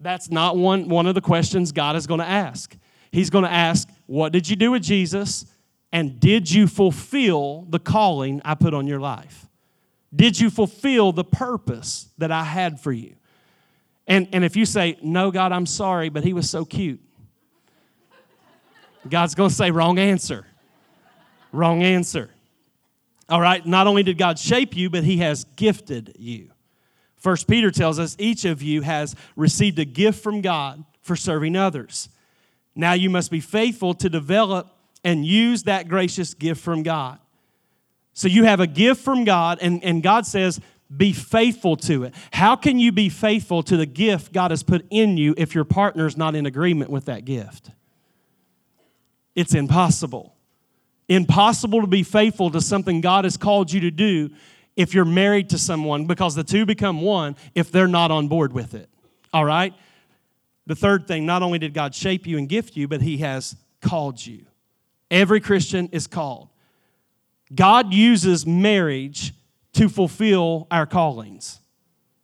That's 0.00 0.30
not 0.30 0.56
one, 0.56 0.88
one 0.88 1.06
of 1.06 1.14
the 1.14 1.20
questions 1.20 1.72
God 1.72 1.96
is 1.96 2.06
going 2.06 2.20
to 2.20 2.26
ask. 2.26 2.76
He's 3.12 3.30
going 3.30 3.44
to 3.44 3.52
ask, 3.52 3.88
What 4.06 4.32
did 4.32 4.48
you 4.48 4.56
do 4.56 4.72
with 4.72 4.82
Jesus? 4.82 5.46
And 5.92 6.21
did 6.21 6.50
you 6.50 6.66
fulfill 6.66 7.66
the 7.68 7.78
calling 7.78 8.42
I 8.45 8.54
put 8.54 8.75
on 8.75 8.87
your 8.87 9.00
life? 9.00 9.47
Did 10.14 10.38
you 10.38 10.50
fulfill 10.50 11.12
the 11.12 11.25
purpose 11.25 12.09
that 12.18 12.30
I 12.30 12.45
had 12.45 12.80
for 12.80 12.92
you? 12.92 13.14
And, 14.07 14.28
and 14.33 14.45
if 14.45 14.57
you 14.57 14.64
say, 14.64 14.99
No, 15.02 15.30
God, 15.30 15.52
I'm 15.52 15.66
sorry, 15.66 16.09
but 16.09 16.25
he 16.25 16.33
was 16.33 16.49
so 16.49 16.64
cute, 16.64 17.00
God's 19.09 19.35
going 19.35 19.50
to 19.50 19.54
say, 19.54 19.71
Wrong 19.71 19.99
answer. 19.99 20.47
Wrong 21.52 21.83
answer. 21.83 22.30
All 23.28 23.40
right, 23.40 23.64
not 23.64 23.87
only 23.87 24.02
did 24.02 24.16
God 24.16 24.38
shape 24.38 24.75
you, 24.75 24.88
but 24.88 25.04
he 25.04 25.18
has 25.18 25.45
gifted 25.57 26.14
you. 26.18 26.50
First 27.16 27.47
Peter 27.47 27.71
tells 27.71 27.99
us 27.99 28.16
each 28.18 28.45
of 28.45 28.62
you 28.62 28.83
has 28.83 29.14
received 29.37 29.78
a 29.78 29.85
gift 29.85 30.23
from 30.23 30.40
God 30.40 30.85
for 31.02 31.16
serving 31.16 31.57
others. 31.57 32.09
Now 32.75 32.92
you 32.92 33.11
must 33.11 33.30
be 33.30 33.40
faithful 33.40 33.92
to 33.95 34.09
develop 34.09 34.77
and 35.04 35.24
use 35.24 35.64
that 35.64 35.88
gracious 35.88 36.34
gift 36.34 36.60
from 36.60 36.82
God. 36.82 37.18
So 38.14 38.28
you 38.28 38.44
have 38.44 38.60
a 38.60 38.66
gift 38.66 39.02
from 39.02 39.24
God, 39.24 39.58
and, 39.60 39.82
and 39.84 40.02
God 40.02 40.26
says, 40.26 40.60
be 40.94 41.12
faithful 41.12 41.76
to 41.76 42.04
it. 42.04 42.14
How 42.32 42.56
can 42.56 42.78
you 42.78 42.92
be 42.92 43.08
faithful 43.08 43.62
to 43.64 43.76
the 43.76 43.86
gift 43.86 44.32
God 44.32 44.50
has 44.50 44.62
put 44.62 44.86
in 44.90 45.16
you 45.16 45.34
if 45.36 45.54
your 45.54 45.64
partner 45.64 46.06
is 46.06 46.16
not 46.16 46.34
in 46.34 46.46
agreement 46.46 46.90
with 46.90 47.04
that 47.04 47.24
gift? 47.24 47.70
It's 49.34 49.54
impossible. 49.54 50.34
Impossible 51.08 51.82
to 51.82 51.86
be 51.86 52.02
faithful 52.02 52.50
to 52.50 52.60
something 52.60 53.00
God 53.00 53.24
has 53.24 53.36
called 53.36 53.70
you 53.70 53.80
to 53.80 53.90
do 53.90 54.30
if 54.76 54.94
you're 54.94 55.04
married 55.04 55.50
to 55.50 55.58
someone 55.58 56.06
because 56.06 56.34
the 56.34 56.44
two 56.44 56.64
become 56.64 57.02
one 57.02 57.36
if 57.54 57.70
they're 57.70 57.86
not 57.88 58.10
on 58.10 58.28
board 58.28 58.52
with 58.52 58.74
it. 58.74 58.88
All 59.32 59.44
right? 59.44 59.74
The 60.66 60.74
third 60.74 61.06
thing, 61.06 61.26
not 61.26 61.42
only 61.42 61.58
did 61.58 61.74
God 61.74 61.94
shape 61.94 62.26
you 62.26 62.38
and 62.38 62.48
gift 62.48 62.76
you, 62.76 62.88
but 62.88 63.02
He 63.02 63.18
has 63.18 63.56
called 63.80 64.24
you. 64.24 64.46
Every 65.10 65.40
Christian 65.40 65.88
is 65.92 66.06
called. 66.06 66.48
God 67.54 67.92
uses 67.92 68.46
marriage 68.46 69.32
to 69.74 69.88
fulfill 69.88 70.66
our 70.70 70.86
callings. 70.86 71.60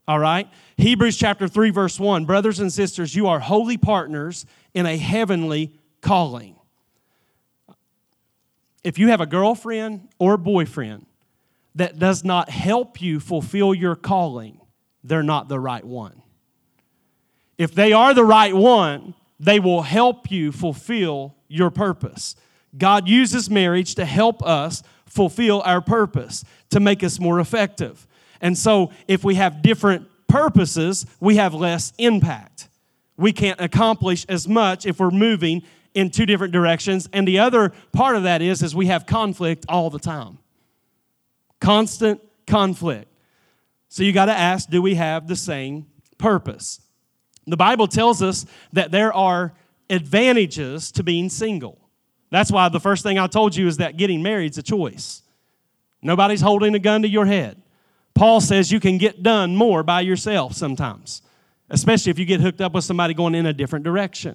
All 0.07 0.19
right? 0.19 0.49
Hebrews 0.77 1.17
chapter 1.17 1.49
3, 1.49 1.71
verse 1.71 1.99
1 1.99 2.25
Brothers 2.25 2.61
and 2.61 2.73
sisters, 2.73 3.15
you 3.15 3.27
are 3.27 3.41
holy 3.41 3.77
partners 3.77 4.45
in 4.75 4.87
a 4.87 4.97
heavenly 4.97 5.79
calling. 6.01 6.57
If 8.83 8.99
you 8.99 9.09
have 9.09 9.23
a 9.23 9.27
girlfriend 9.27 10.09
or 10.19 10.37
boyfriend 10.37 11.07
that 11.75 11.99
does 11.99 12.23
not 12.23 12.51
help 12.51 13.01
you 13.01 13.19
fulfill 13.19 13.75
your 13.75 13.97
calling, 13.97 14.61
they're 15.03 15.23
not 15.23 15.49
the 15.49 15.59
right 15.59 15.85
one. 15.85 16.23
If 17.57 17.75
they 17.75 17.93
are 17.93 18.13
the 18.13 18.25
right 18.25 18.55
one, 18.55 19.15
they 19.41 19.59
will 19.59 19.83
help 19.83 20.31
you 20.31 20.53
fulfill 20.53 21.35
your 21.49 21.71
purpose. 21.71 22.37
God 22.77 23.09
uses 23.09 23.49
marriage 23.49 23.95
to 23.97 24.05
help 24.05 24.43
us 24.43 24.83
fulfill 25.07 25.63
our 25.63 25.81
purpose, 25.81 26.45
to 26.71 26.81
make 26.81 27.05
us 27.05 27.21
more 27.21 27.41
effective. 27.41 28.07
And 28.41 28.59
so, 28.59 28.91
if 29.07 29.25
we 29.25 29.37
have 29.37 29.63
different 29.63 30.09
purposes, 30.29 31.07
we 31.21 31.37
have 31.37 31.55
less 31.55 31.93
impact. 31.99 32.69
We 33.17 33.33
can't 33.33 33.61
accomplish 33.61 34.27
as 34.29 34.49
much 34.49 34.87
if 34.87 34.99
we're 34.99 35.11
moving 35.11 35.63
in 35.95 36.11
two 36.11 36.27
different 36.27 36.53
directions. 36.53 37.09
And 37.13 37.27
the 37.27 37.39
other 37.39 37.73
part 37.93 38.17
of 38.17 38.25
that 38.25 38.43
is, 38.43 38.63
is 38.63 38.75
we 38.75 38.87
have 38.87 39.07
conflict 39.07 39.65
all 39.69 39.91
the 39.91 40.01
time. 40.01 40.39
Constant 41.61 42.21
conflict. 42.47 43.09
So 43.89 44.03
you 44.03 44.13
got 44.13 44.27
to 44.27 44.37
ask, 44.37 44.69
do 44.69 44.83
we 44.83 44.97
have 44.97 45.29
the 45.29 45.37
same 45.37 45.87
purpose? 46.19 46.81
The 47.47 47.57
Bible 47.57 47.87
tells 47.87 48.23
us 48.23 48.45
that 48.73 48.91
there 48.91 49.13
are 49.13 49.55
advantages 49.89 50.91
to 50.93 51.05
being 51.05 51.29
single. 51.29 51.79
That's 52.35 52.51
why 52.51 52.69
the 52.69 52.81
first 52.81 53.05
thing 53.05 53.17
I 53.17 53.29
told 53.29 53.55
you 53.55 53.69
is 53.69 53.77
that 53.77 53.97
getting 53.97 54.21
married 54.21 54.51
is 54.51 54.59
a 54.59 54.63
choice. 54.65 55.23
Nobody's 56.03 56.41
holding 56.41 56.75
a 56.75 56.81
gun 56.81 57.03
to 57.03 57.09
your 57.09 57.27
head. 57.27 57.63
Paul 58.13 58.41
says 58.41 58.73
you 58.73 58.81
can 58.81 58.99
get 58.99 59.23
done 59.23 59.55
more 59.55 59.85
by 59.85 60.01
yourself 60.01 60.53
sometimes, 60.55 61.23
especially 61.71 62.11
if 62.11 62.19
you 62.19 62.25
get 62.25 62.41
hooked 62.41 62.61
up 62.61 62.73
with 62.73 62.83
somebody 62.83 63.15
going 63.15 63.37
in 63.37 63.47
a 63.47 63.53
different 63.53 63.85
direction. 63.85 64.35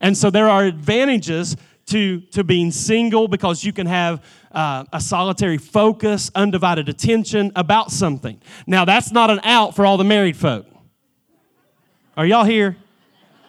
And 0.00 0.16
so 0.16 0.30
there 0.30 0.48
are 0.48 0.64
advantages 0.64 1.54
to, 1.88 2.20
to 2.32 2.44
being 2.44 2.70
single 2.70 3.28
because 3.28 3.62
you 3.62 3.74
can 3.74 3.86
have 3.86 4.24
uh, 4.50 4.84
a 4.90 5.00
solitary 5.00 5.58
focus, 5.58 6.30
undivided 6.34 6.88
attention 6.88 7.52
about 7.54 7.90
something. 7.90 8.40
Now, 8.66 8.86
that's 8.86 9.12
not 9.12 9.28
an 9.28 9.40
out 9.44 9.76
for 9.76 9.84
all 9.84 9.98
the 9.98 10.02
married 10.02 10.38
folk. 10.38 10.64
Are 12.16 12.24
y'all 12.24 12.44
here? 12.44 12.78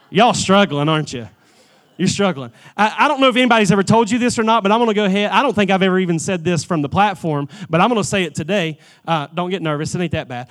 Y'all 0.09 0.33
struggling, 0.33 0.89
aren't 0.89 1.13
you? 1.13 1.29
You're 1.99 2.07
struggling. 2.07 2.53
I, 2.77 2.95
I, 2.97 3.07
don't 3.09 3.19
know 3.19 3.27
if 3.27 3.35
anybody's 3.35 3.73
ever 3.73 3.83
told 3.83 4.09
you 4.09 4.19
this 4.19 4.39
or 4.39 4.43
not, 4.43 4.63
but 4.63 4.71
I'm 4.71 4.79
going 4.79 4.87
to 4.87 4.93
go 4.93 5.03
ahead. 5.03 5.31
I 5.31 5.43
don't 5.43 5.53
think 5.53 5.69
I've 5.69 5.83
ever 5.83 5.99
even 5.99 6.17
said 6.17 6.45
this 6.45 6.63
from 6.63 6.81
the 6.81 6.87
platform, 6.87 7.49
but 7.69 7.81
I'm 7.81 7.89
going 7.89 8.01
to 8.01 8.07
say 8.07 8.23
it 8.23 8.35
today. 8.35 8.79
Uh, 9.05 9.27
don't 9.27 9.49
get 9.49 9.61
nervous. 9.61 9.93
It 9.93 9.99
ain't 9.99 10.13
that 10.13 10.29
bad. 10.29 10.47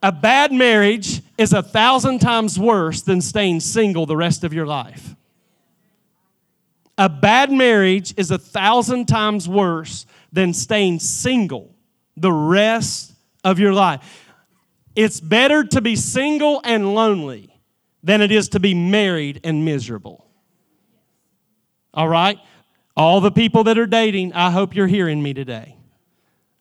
A 0.00 0.12
bad 0.12 0.52
marriage 0.52 1.20
is 1.36 1.52
a 1.52 1.60
thousand 1.60 2.20
times 2.20 2.56
worse 2.56 3.02
than 3.02 3.20
staying 3.20 3.58
single 3.58 4.06
the 4.06 4.16
rest 4.16 4.44
of 4.44 4.52
your 4.52 4.64
life. 4.64 5.16
A 6.96 7.08
bad 7.08 7.50
marriage 7.50 8.14
is 8.16 8.30
a 8.30 8.38
thousand 8.38 9.06
times 9.06 9.48
worse 9.48 10.06
than 10.32 10.54
staying 10.54 11.00
single 11.00 11.74
the 12.16 12.30
rest 12.30 13.12
of 13.42 13.58
your 13.58 13.72
life. 13.72 14.30
It's 14.94 15.20
better 15.20 15.64
to 15.64 15.80
be 15.80 15.96
single 15.96 16.60
and 16.62 16.94
lonely 16.94 17.52
than 18.04 18.20
it 18.20 18.30
is 18.30 18.50
to 18.50 18.60
be 18.60 18.72
married 18.72 19.40
and 19.42 19.64
miserable. 19.64 20.28
All 21.94 22.08
right? 22.08 22.38
All 22.96 23.20
the 23.20 23.30
people 23.30 23.64
that 23.64 23.78
are 23.78 23.86
dating, 23.86 24.32
I 24.32 24.50
hope 24.50 24.74
you're 24.74 24.86
hearing 24.86 25.22
me 25.22 25.34
today. 25.34 25.76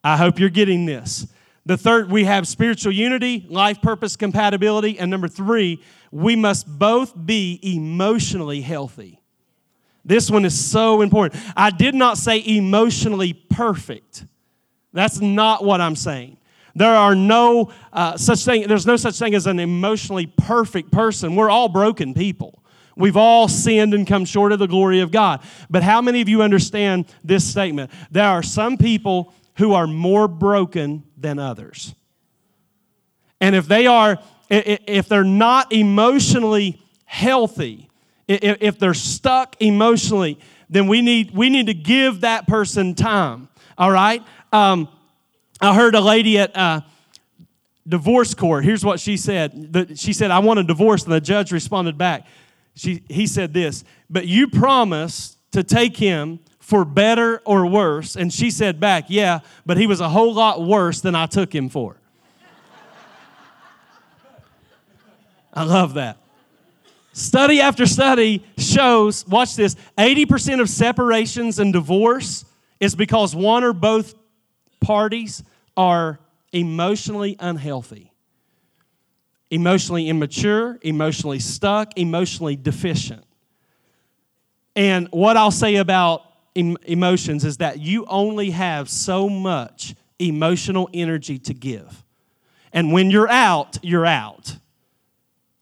I 0.04 0.18
hope 0.18 0.40
you're 0.40 0.50
getting 0.50 0.86
this. 0.86 1.28
The 1.66 1.78
third, 1.78 2.10
we 2.10 2.24
have 2.24 2.48
spiritual 2.48 2.92
unity, 2.92 3.46
life 3.50 3.82
purpose 3.82 4.16
compatibility. 4.16 4.98
And 4.98 5.12
number 5.12 5.28
three, 5.28 5.82
we 6.12 6.36
must 6.36 6.68
both 6.68 7.14
be 7.26 7.60
emotionally 7.62 8.62
healthy. 8.62 9.22
This 10.04 10.32
one 10.32 10.46
is 10.46 10.60
so 10.60 11.02
important. 11.02 11.42
I 11.56 11.70
did 11.70 11.94
not 11.94 12.18
say 12.18 12.44
emotionally 12.44 13.34
perfect. 13.34 14.26
That's 14.94 15.22
not 15.22 15.64
what 15.64 15.80
I'm 15.80 15.96
saying. 15.96 16.38
There 16.74 16.94
are 16.94 17.14
no 17.14 17.72
uh, 17.92 18.18
such 18.18 18.44
thing, 18.44 18.68
there's 18.68 18.88
no 18.88 18.96
such 18.96 19.20
thing 19.20 19.36
as 19.36 19.46
an 19.46 19.60
emotionally 19.60 20.26
perfect 20.26 20.92
person. 20.92 21.36
We're 21.36 21.50
all 21.50 21.70
broken 21.70 22.14
people. 22.14 22.61
We've 23.02 23.18
all 23.18 23.48
sinned 23.48 23.94
and 23.94 24.06
come 24.06 24.26
short 24.26 24.52
of 24.52 24.60
the 24.60 24.68
glory 24.68 25.02
of 25.02 25.12
God. 25.12 25.42
But 25.70 25.84
how 25.84 26.02
many 26.02 26.22
of 26.22 26.30
you 26.30 26.42
understand 26.42 27.06
this 27.24 27.50
statement? 27.50 27.92
There 28.12 28.28
are 28.28 28.44
some 28.44 28.78
people 28.78 29.34
who 29.58 29.74
are 29.74 29.88
more 29.88 30.28
broken 30.28 31.04
than 31.18 31.40
others. 31.40 31.94
And 33.42 33.56
if 33.56 33.68
they 33.68 33.88
are, 33.88 34.20
if 34.50 35.08
they're 35.08 35.24
not 35.24 35.74
emotionally 35.74 36.80
healthy, 37.06 37.90
if 38.28 38.80
they're 38.80 38.94
stuck 38.94 39.56
emotionally, 39.60 40.40
then 40.70 40.88
we 40.88 41.02
need, 41.02 41.32
we 41.32 41.50
need 41.50 41.66
to 41.66 41.74
give 41.74 42.22
that 42.22 42.48
person 42.48 42.96
time. 42.96 43.50
All 43.78 43.92
right? 43.92 44.24
Um, 44.54 44.88
I 45.60 45.76
heard 45.76 45.96
a 45.96 46.02
lady 46.02 46.38
at 46.38 46.56
uh, 46.56 46.82
divorce 47.88 48.34
court. 48.34 48.64
Here's 48.64 48.86
what 48.86 49.00
she 49.00 49.18
said. 49.18 49.92
She 49.96 50.14
said, 50.14 50.32
I 50.32 50.40
want 50.40 50.60
a 50.60 50.64
divorce. 50.64 51.04
And 51.04 51.12
the 51.12 51.20
judge 51.20 51.52
responded 51.52 51.98
back. 51.98 52.26
She, 52.76 53.04
he 53.10 53.28
said 53.28 53.54
this, 53.54 53.84
but 54.10 54.28
you 54.28 54.48
promised 54.48 55.38
to 55.52 55.64
take 55.64 55.98
him 55.98 56.40
for 56.60 56.86
better 56.86 57.42
or 57.46 57.66
worse. 57.66 58.16
And 58.16 58.32
she 58.32 58.50
said 58.50 58.80
back, 58.80 59.06
yeah, 59.10 59.40
but 59.66 59.78
he 59.78 59.88
was 59.88 60.00
a 60.00 60.10
whole 60.10 60.34
lot 60.34 60.64
worse 60.64 61.02
than 61.02 61.16
I 61.16 61.26
took 61.26 61.54
him 61.54 61.68
for. 61.68 61.98
I 65.54 65.64
love 65.64 65.96
that. 65.96 66.18
Study 67.14 67.60
after 67.60 67.86
study 67.86 68.44
shows, 68.58 69.28
watch 69.28 69.56
this, 69.56 69.76
80% 69.98 70.62
of 70.62 70.70
separations 70.70 71.60
and 71.60 71.74
divorce 71.74 72.46
is 72.80 72.96
because 72.96 73.36
one 73.36 73.66
or 73.66 73.74
both 73.74 74.16
parties 74.80 75.44
are 75.76 76.20
emotionally 76.54 77.36
unhealthy, 77.40 78.11
emotionally 79.52 80.08
immature, 80.08 80.80
emotionally 80.82 81.40
stuck, 81.40 81.98
emotionally 81.98 82.56
deficient. 82.56 83.24
And 84.76 85.10
what 85.12 85.36
I'll 85.38 85.52
say 85.52 85.76
about 85.76 86.24
em- 86.56 86.78
emotions 86.84 87.44
is 87.44 87.58
that 87.58 87.80
you 87.80 88.06
only 88.06 88.52
have 88.52 88.90
so 88.90 89.30
much 89.30 89.94
emotional 90.18 90.90
energy 90.94 91.38
to 91.40 91.54
give. 91.54 92.04
And 92.72 92.94
when 92.94 93.12
you're 93.12 93.30
out, 93.30 93.78
you're 93.82 94.06
out. 94.06 94.56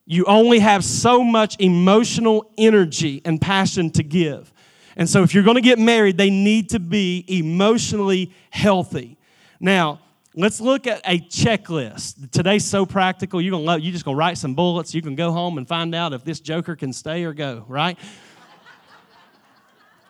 You 0.06 0.24
only 0.26 0.60
have 0.60 0.84
so 0.84 1.24
much 1.24 1.56
emotional 1.58 2.52
energy 2.56 3.20
and 3.24 3.40
passion 3.40 3.90
to 3.90 4.02
give. 4.04 4.52
And 4.96 5.08
so, 5.08 5.22
if 5.22 5.34
you're 5.34 5.44
going 5.44 5.56
to 5.56 5.60
get 5.60 5.78
married, 5.78 6.18
they 6.18 6.30
need 6.30 6.70
to 6.70 6.80
be 6.80 7.24
emotionally 7.28 8.32
healthy. 8.50 9.16
Now, 9.60 10.00
let's 10.34 10.60
look 10.60 10.86
at 10.86 11.00
a 11.04 11.18
checklist. 11.18 12.30
Today's 12.30 12.64
so 12.64 12.86
practical. 12.86 13.40
You're 13.40 13.52
gonna 13.52 13.64
love, 13.64 13.80
you 13.80 13.92
just 13.92 14.04
gonna 14.04 14.16
write 14.16 14.38
some 14.38 14.54
bullets. 14.54 14.94
You 14.94 15.02
can 15.02 15.14
go 15.14 15.32
home 15.32 15.58
and 15.58 15.66
find 15.66 15.94
out 15.94 16.12
if 16.12 16.24
this 16.24 16.40
joker 16.40 16.76
can 16.76 16.92
stay 16.92 17.24
or 17.24 17.32
go. 17.32 17.64
Right? 17.68 17.98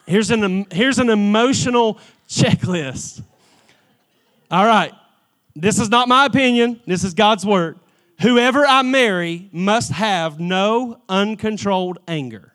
Here's 0.07 0.31
an 0.31 0.67
here's 0.73 0.99
an 0.99 1.09
emotional 1.09 1.99
checklist. 2.29 3.23
All 4.51 4.67
right. 4.67 4.93
This 5.55 5.79
is 5.79 5.89
not 5.89 6.09
my 6.09 6.27
opinion. 6.27 6.81
This 6.87 7.05
is 7.05 7.15
God's 7.15 7.45
word. 7.45 7.79
Whoever 8.21 8.67
I 8.67 8.83
marry 8.83 9.49
must 9.53 9.93
have 9.93 10.39
no 10.39 11.01
uncontrolled 11.09 11.99
anger. 12.07 12.53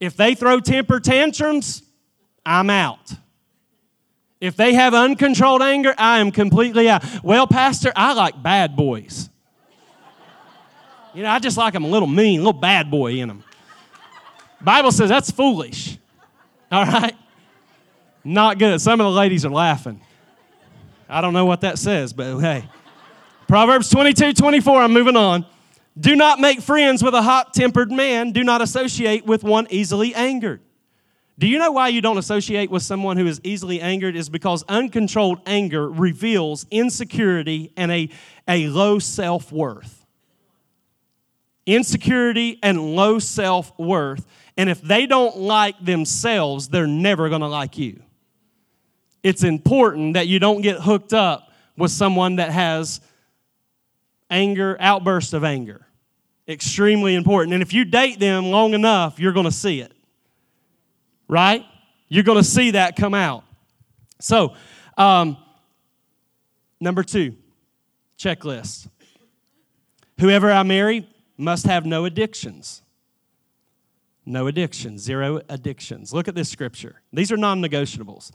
If 0.00 0.16
they 0.16 0.34
throw 0.34 0.60
temper 0.60 0.98
tantrums, 1.00 1.82
I'm 2.44 2.70
out. 2.70 3.12
If 4.40 4.56
they 4.56 4.72
have 4.74 4.94
uncontrolled 4.94 5.60
anger, 5.60 5.94
I 5.98 6.20
am 6.20 6.30
completely 6.30 6.88
out. 6.88 7.04
Well, 7.22 7.46
Pastor, 7.46 7.92
I 7.94 8.14
like 8.14 8.42
bad 8.42 8.74
boys. 8.74 9.28
You 11.14 11.24
know, 11.24 11.28
I 11.30 11.38
just 11.38 11.56
like 11.56 11.74
them 11.74 11.84
a 11.84 11.88
little 11.88 12.08
mean, 12.08 12.40
a 12.40 12.42
little 12.42 12.60
bad 12.60 12.90
boy 12.90 13.14
in 13.14 13.28
them. 13.28 13.44
Bible 14.60 14.92
says 14.92 15.08
that's 15.08 15.30
foolish. 15.30 15.98
All 16.72 16.84
right? 16.84 17.16
Not 18.24 18.58
good. 18.58 18.80
Some 18.80 19.00
of 19.00 19.04
the 19.04 19.10
ladies 19.10 19.44
are 19.44 19.50
laughing. 19.50 20.00
I 21.08 21.20
don't 21.20 21.32
know 21.32 21.44
what 21.44 21.62
that 21.62 21.78
says, 21.78 22.12
but 22.12 22.38
hey. 22.38 22.68
Proverbs 23.48 23.90
22 23.90 24.34
24, 24.34 24.82
I'm 24.82 24.92
moving 24.92 25.16
on. 25.16 25.44
Do 25.98 26.14
not 26.14 26.38
make 26.38 26.60
friends 26.60 27.02
with 27.02 27.14
a 27.14 27.22
hot 27.22 27.52
tempered 27.52 27.90
man. 27.90 28.30
Do 28.30 28.44
not 28.44 28.62
associate 28.62 29.26
with 29.26 29.42
one 29.42 29.66
easily 29.70 30.14
angered. 30.14 30.60
Do 31.40 31.48
you 31.48 31.58
know 31.58 31.72
why 31.72 31.88
you 31.88 32.02
don't 32.02 32.18
associate 32.18 32.70
with 32.70 32.82
someone 32.82 33.16
who 33.16 33.26
is 33.26 33.40
easily 33.42 33.80
angered? 33.80 34.14
Is 34.14 34.28
because 34.28 34.62
uncontrolled 34.68 35.40
anger 35.46 35.88
reveals 35.88 36.66
insecurity 36.70 37.72
and 37.78 37.90
a, 37.90 38.10
a 38.46 38.66
low 38.66 38.98
self 38.98 39.50
worth. 39.50 40.04
Insecurity 41.64 42.58
and 42.62 42.94
low 42.94 43.18
self 43.18 43.72
worth. 43.78 44.26
And 44.58 44.68
if 44.68 44.82
they 44.82 45.06
don't 45.06 45.38
like 45.38 45.82
themselves, 45.82 46.68
they're 46.68 46.86
never 46.86 47.30
going 47.30 47.40
to 47.40 47.48
like 47.48 47.78
you. 47.78 48.02
It's 49.22 49.42
important 49.42 50.14
that 50.14 50.28
you 50.28 50.40
don't 50.40 50.60
get 50.60 50.78
hooked 50.82 51.14
up 51.14 51.52
with 51.74 51.90
someone 51.90 52.36
that 52.36 52.50
has 52.50 53.00
anger, 54.28 54.76
outbursts 54.78 55.32
of 55.32 55.42
anger. 55.42 55.86
Extremely 56.46 57.14
important. 57.14 57.54
And 57.54 57.62
if 57.62 57.72
you 57.72 57.86
date 57.86 58.20
them 58.20 58.50
long 58.50 58.74
enough, 58.74 59.18
you're 59.18 59.32
going 59.32 59.46
to 59.46 59.50
see 59.50 59.80
it 59.80 59.96
right? 61.30 61.64
You're 62.08 62.24
going 62.24 62.38
to 62.38 62.44
see 62.44 62.72
that 62.72 62.96
come 62.96 63.14
out. 63.14 63.44
So, 64.20 64.54
um, 64.98 65.36
number 66.80 67.02
two, 67.04 67.36
checklist. 68.18 68.88
Whoever 70.18 70.50
I 70.50 70.64
marry 70.64 71.08
must 71.38 71.66
have 71.66 71.86
no 71.86 72.04
addictions. 72.04 72.82
No 74.26 74.48
addictions, 74.48 75.02
zero 75.02 75.40
addictions. 75.48 76.12
Look 76.12 76.28
at 76.28 76.34
this 76.34 76.50
scripture. 76.50 77.00
These 77.12 77.32
are 77.32 77.36
non 77.36 77.62
negotiables. 77.62 78.32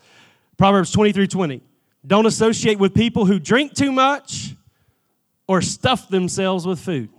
Proverbs 0.57 0.91
23 0.91 1.27
20. 1.27 1.61
Don't 2.07 2.25
associate 2.25 2.79
with 2.79 2.93
people 2.93 3.25
who 3.25 3.39
drink 3.39 3.73
too 3.73 3.91
much 3.91 4.55
or 5.47 5.61
stuff 5.61 6.07
themselves 6.09 6.65
with 6.65 6.79
food. 6.79 7.09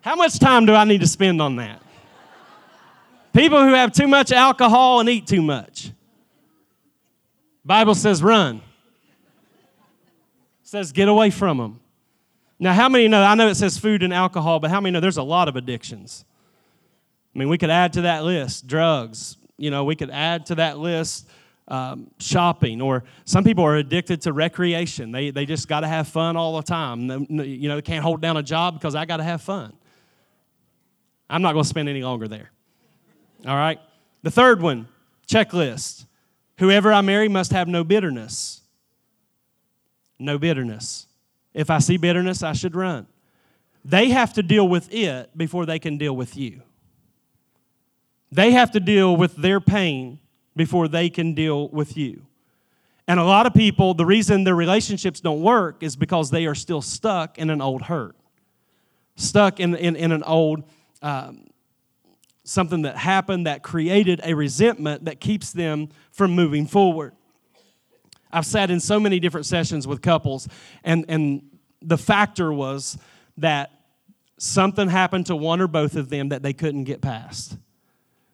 How 0.00 0.16
much 0.16 0.38
time 0.38 0.66
do 0.66 0.74
I 0.74 0.84
need 0.84 1.00
to 1.00 1.06
spend 1.06 1.40
on 1.40 1.56
that? 1.56 1.83
People 3.34 3.64
who 3.64 3.74
have 3.74 3.92
too 3.92 4.06
much 4.06 4.30
alcohol 4.30 5.00
and 5.00 5.08
eat 5.08 5.26
too 5.26 5.42
much. 5.42 5.90
Bible 7.64 7.96
says 7.96 8.22
run. 8.22 8.62
Says 10.62 10.92
get 10.92 11.08
away 11.08 11.30
from 11.30 11.58
them. 11.58 11.80
Now, 12.60 12.72
how 12.72 12.88
many 12.88 13.08
know? 13.08 13.22
I 13.22 13.34
know 13.34 13.48
it 13.48 13.56
says 13.56 13.76
food 13.76 14.04
and 14.04 14.14
alcohol, 14.14 14.60
but 14.60 14.70
how 14.70 14.80
many 14.80 14.92
know 14.92 15.00
there's 15.00 15.16
a 15.16 15.22
lot 15.22 15.48
of 15.48 15.56
addictions? 15.56 16.24
I 17.34 17.38
mean, 17.38 17.48
we 17.48 17.58
could 17.58 17.70
add 17.70 17.92
to 17.94 18.02
that 18.02 18.24
list 18.24 18.68
drugs. 18.68 19.36
You 19.56 19.70
know, 19.70 19.84
we 19.84 19.96
could 19.96 20.10
add 20.10 20.46
to 20.46 20.54
that 20.56 20.78
list 20.78 21.28
um, 21.66 22.10
shopping, 22.20 22.80
or 22.80 23.02
some 23.24 23.42
people 23.42 23.64
are 23.64 23.76
addicted 23.76 24.22
to 24.22 24.32
recreation. 24.32 25.10
They, 25.10 25.30
they 25.30 25.44
just 25.44 25.66
got 25.66 25.80
to 25.80 25.88
have 25.88 26.06
fun 26.06 26.36
all 26.36 26.56
the 26.56 26.62
time. 26.62 27.08
You 27.28 27.68
know, 27.68 27.76
they 27.76 27.82
can't 27.82 28.04
hold 28.04 28.20
down 28.20 28.36
a 28.36 28.42
job 28.42 28.74
because 28.74 28.94
I 28.94 29.06
got 29.06 29.16
to 29.16 29.24
have 29.24 29.42
fun. 29.42 29.72
I'm 31.28 31.42
not 31.42 31.52
going 31.54 31.64
to 31.64 31.68
spend 31.68 31.88
any 31.88 32.02
longer 32.02 32.28
there. 32.28 32.50
All 33.46 33.56
right? 33.56 33.78
The 34.22 34.30
third 34.30 34.62
one, 34.62 34.88
checklist. 35.28 36.06
Whoever 36.58 36.92
I 36.92 37.00
marry 37.00 37.28
must 37.28 37.52
have 37.52 37.68
no 37.68 37.84
bitterness. 37.84 38.62
No 40.18 40.38
bitterness. 40.38 41.06
If 41.52 41.70
I 41.70 41.78
see 41.78 41.96
bitterness, 41.96 42.42
I 42.42 42.52
should 42.52 42.74
run. 42.74 43.06
They 43.84 44.10
have 44.10 44.32
to 44.34 44.42
deal 44.42 44.66
with 44.66 44.92
it 44.92 45.36
before 45.36 45.66
they 45.66 45.78
can 45.78 45.98
deal 45.98 46.16
with 46.16 46.36
you. 46.36 46.62
They 48.32 48.52
have 48.52 48.70
to 48.72 48.80
deal 48.80 49.16
with 49.16 49.36
their 49.36 49.60
pain 49.60 50.18
before 50.56 50.88
they 50.88 51.10
can 51.10 51.34
deal 51.34 51.68
with 51.68 51.96
you. 51.96 52.26
And 53.06 53.20
a 53.20 53.24
lot 53.24 53.46
of 53.46 53.52
people, 53.52 53.92
the 53.92 54.06
reason 54.06 54.44
their 54.44 54.54
relationships 54.54 55.20
don't 55.20 55.42
work 55.42 55.82
is 55.82 55.94
because 55.94 56.30
they 56.30 56.46
are 56.46 56.54
still 56.54 56.80
stuck 56.80 57.38
in 57.38 57.50
an 57.50 57.60
old 57.60 57.82
hurt, 57.82 58.16
stuck 59.16 59.60
in, 59.60 59.74
in, 59.74 59.94
in 59.94 60.10
an 60.10 60.22
old 60.22 60.64
um, 61.02 61.46
something 62.44 62.82
that 62.82 62.96
happened 62.96 63.46
that 63.46 63.62
created 63.62 64.20
a 64.22 64.34
resentment 64.34 65.06
that 65.06 65.20
keeps 65.20 65.52
them 65.52 65.88
from 66.12 66.32
moving 66.32 66.66
forward. 66.66 67.14
I've 68.30 68.46
sat 68.46 68.70
in 68.70 68.80
so 68.80 69.00
many 69.00 69.18
different 69.18 69.46
sessions 69.46 69.86
with 69.86 70.02
couples, 70.02 70.48
and, 70.82 71.04
and 71.08 71.42
the 71.80 71.98
factor 71.98 72.52
was 72.52 72.98
that 73.38 73.70
something 74.38 74.88
happened 74.88 75.26
to 75.26 75.36
one 75.36 75.60
or 75.60 75.68
both 75.68 75.96
of 75.96 76.10
them 76.10 76.28
that 76.30 76.42
they 76.42 76.52
couldn't 76.52 76.84
get 76.84 77.00
past. 77.00 77.56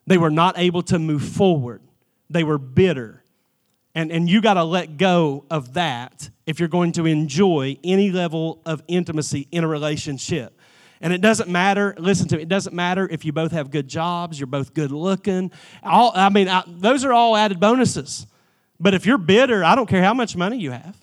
They 0.06 0.18
were 0.18 0.30
not 0.30 0.58
able 0.58 0.82
to 0.84 0.98
move 0.98 1.22
forward, 1.22 1.82
they 2.28 2.44
were 2.44 2.58
bitter. 2.58 3.22
And, 3.92 4.12
and 4.12 4.30
you 4.30 4.40
got 4.40 4.54
to 4.54 4.62
let 4.62 4.98
go 4.98 5.44
of 5.50 5.74
that 5.74 6.30
if 6.46 6.60
you're 6.60 6.68
going 6.68 6.92
to 6.92 7.06
enjoy 7.06 7.76
any 7.82 8.12
level 8.12 8.62
of 8.64 8.84
intimacy 8.86 9.48
in 9.50 9.64
a 9.64 9.68
relationship. 9.68 10.56
And 11.00 11.12
it 11.12 11.20
doesn't 11.20 11.48
matter, 11.48 11.94
listen 11.98 12.28
to 12.28 12.36
me, 12.36 12.42
it 12.42 12.48
doesn't 12.48 12.74
matter 12.74 13.08
if 13.10 13.24
you 13.24 13.32
both 13.32 13.52
have 13.52 13.70
good 13.70 13.88
jobs, 13.88 14.38
you're 14.38 14.46
both 14.46 14.74
good 14.74 14.90
looking. 14.90 15.50
All, 15.82 16.12
I 16.14 16.28
mean, 16.28 16.48
I, 16.48 16.62
those 16.66 17.04
are 17.04 17.12
all 17.12 17.36
added 17.36 17.58
bonuses. 17.58 18.26
But 18.78 18.92
if 18.94 19.06
you're 19.06 19.18
bitter, 19.18 19.64
I 19.64 19.74
don't 19.74 19.88
care 19.88 20.02
how 20.02 20.14
much 20.14 20.36
money 20.36 20.58
you 20.58 20.72
have. 20.72 20.96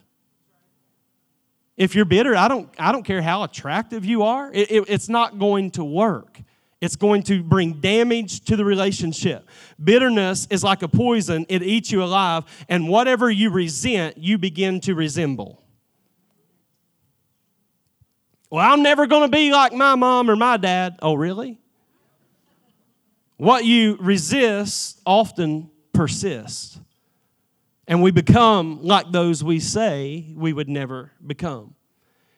If 1.78 1.96
you're 1.96 2.06
bitter, 2.06 2.36
I 2.36 2.48
don't, 2.48 2.70
I 2.78 2.92
don't 2.92 3.04
care 3.04 3.22
how 3.22 3.44
attractive 3.44 4.06
you 4.06 4.24
are. 4.24 4.52
It, 4.52 4.72
it, 4.72 4.84
it's 4.88 5.10
not 5.10 5.40
going 5.40 5.72
to 5.72 5.84
work. 5.84 6.42
It's 6.80 6.96
going 6.96 7.24
to 7.24 7.42
bring 7.42 7.74
damage 7.74 8.42
to 8.46 8.56
the 8.56 8.66
relationship. 8.66 9.48
Bitterness 9.84 10.48
is 10.52 10.64
like 10.64 10.84
a 10.84 10.88
poison, 10.88 11.46
it 11.50 11.64
eats 11.64 11.92
you 11.92 12.04
alive, 12.04 12.44
and 12.70 12.88
whatever 12.88 13.32
you 13.32 13.50
resent, 13.50 14.18
you 14.18 14.38
begin 14.38 14.80
to 14.82 14.94
resemble. 14.94 15.64
Well, 18.50 18.66
I'm 18.66 18.82
never 18.82 19.08
going 19.08 19.30
to 19.30 19.36
be 19.36 19.52
like 19.52 19.74
my 19.74 19.96
mom 19.96 20.30
or 20.30 20.36
my 20.36 20.58
dad. 20.58 20.98
Oh, 21.02 21.16
really? 21.16 21.60
What 23.36 23.66
you 23.66 23.98
resist 24.00 25.02
often 25.06 25.70
persists. 25.94 26.80
And 27.88 28.02
we 28.02 28.12
become 28.12 28.84
like 28.84 29.12
those 29.12 29.44
we 29.44 29.60
say 29.60 30.34
we 30.36 30.54
would 30.54 30.70
never 30.70 31.12
become. 31.26 31.76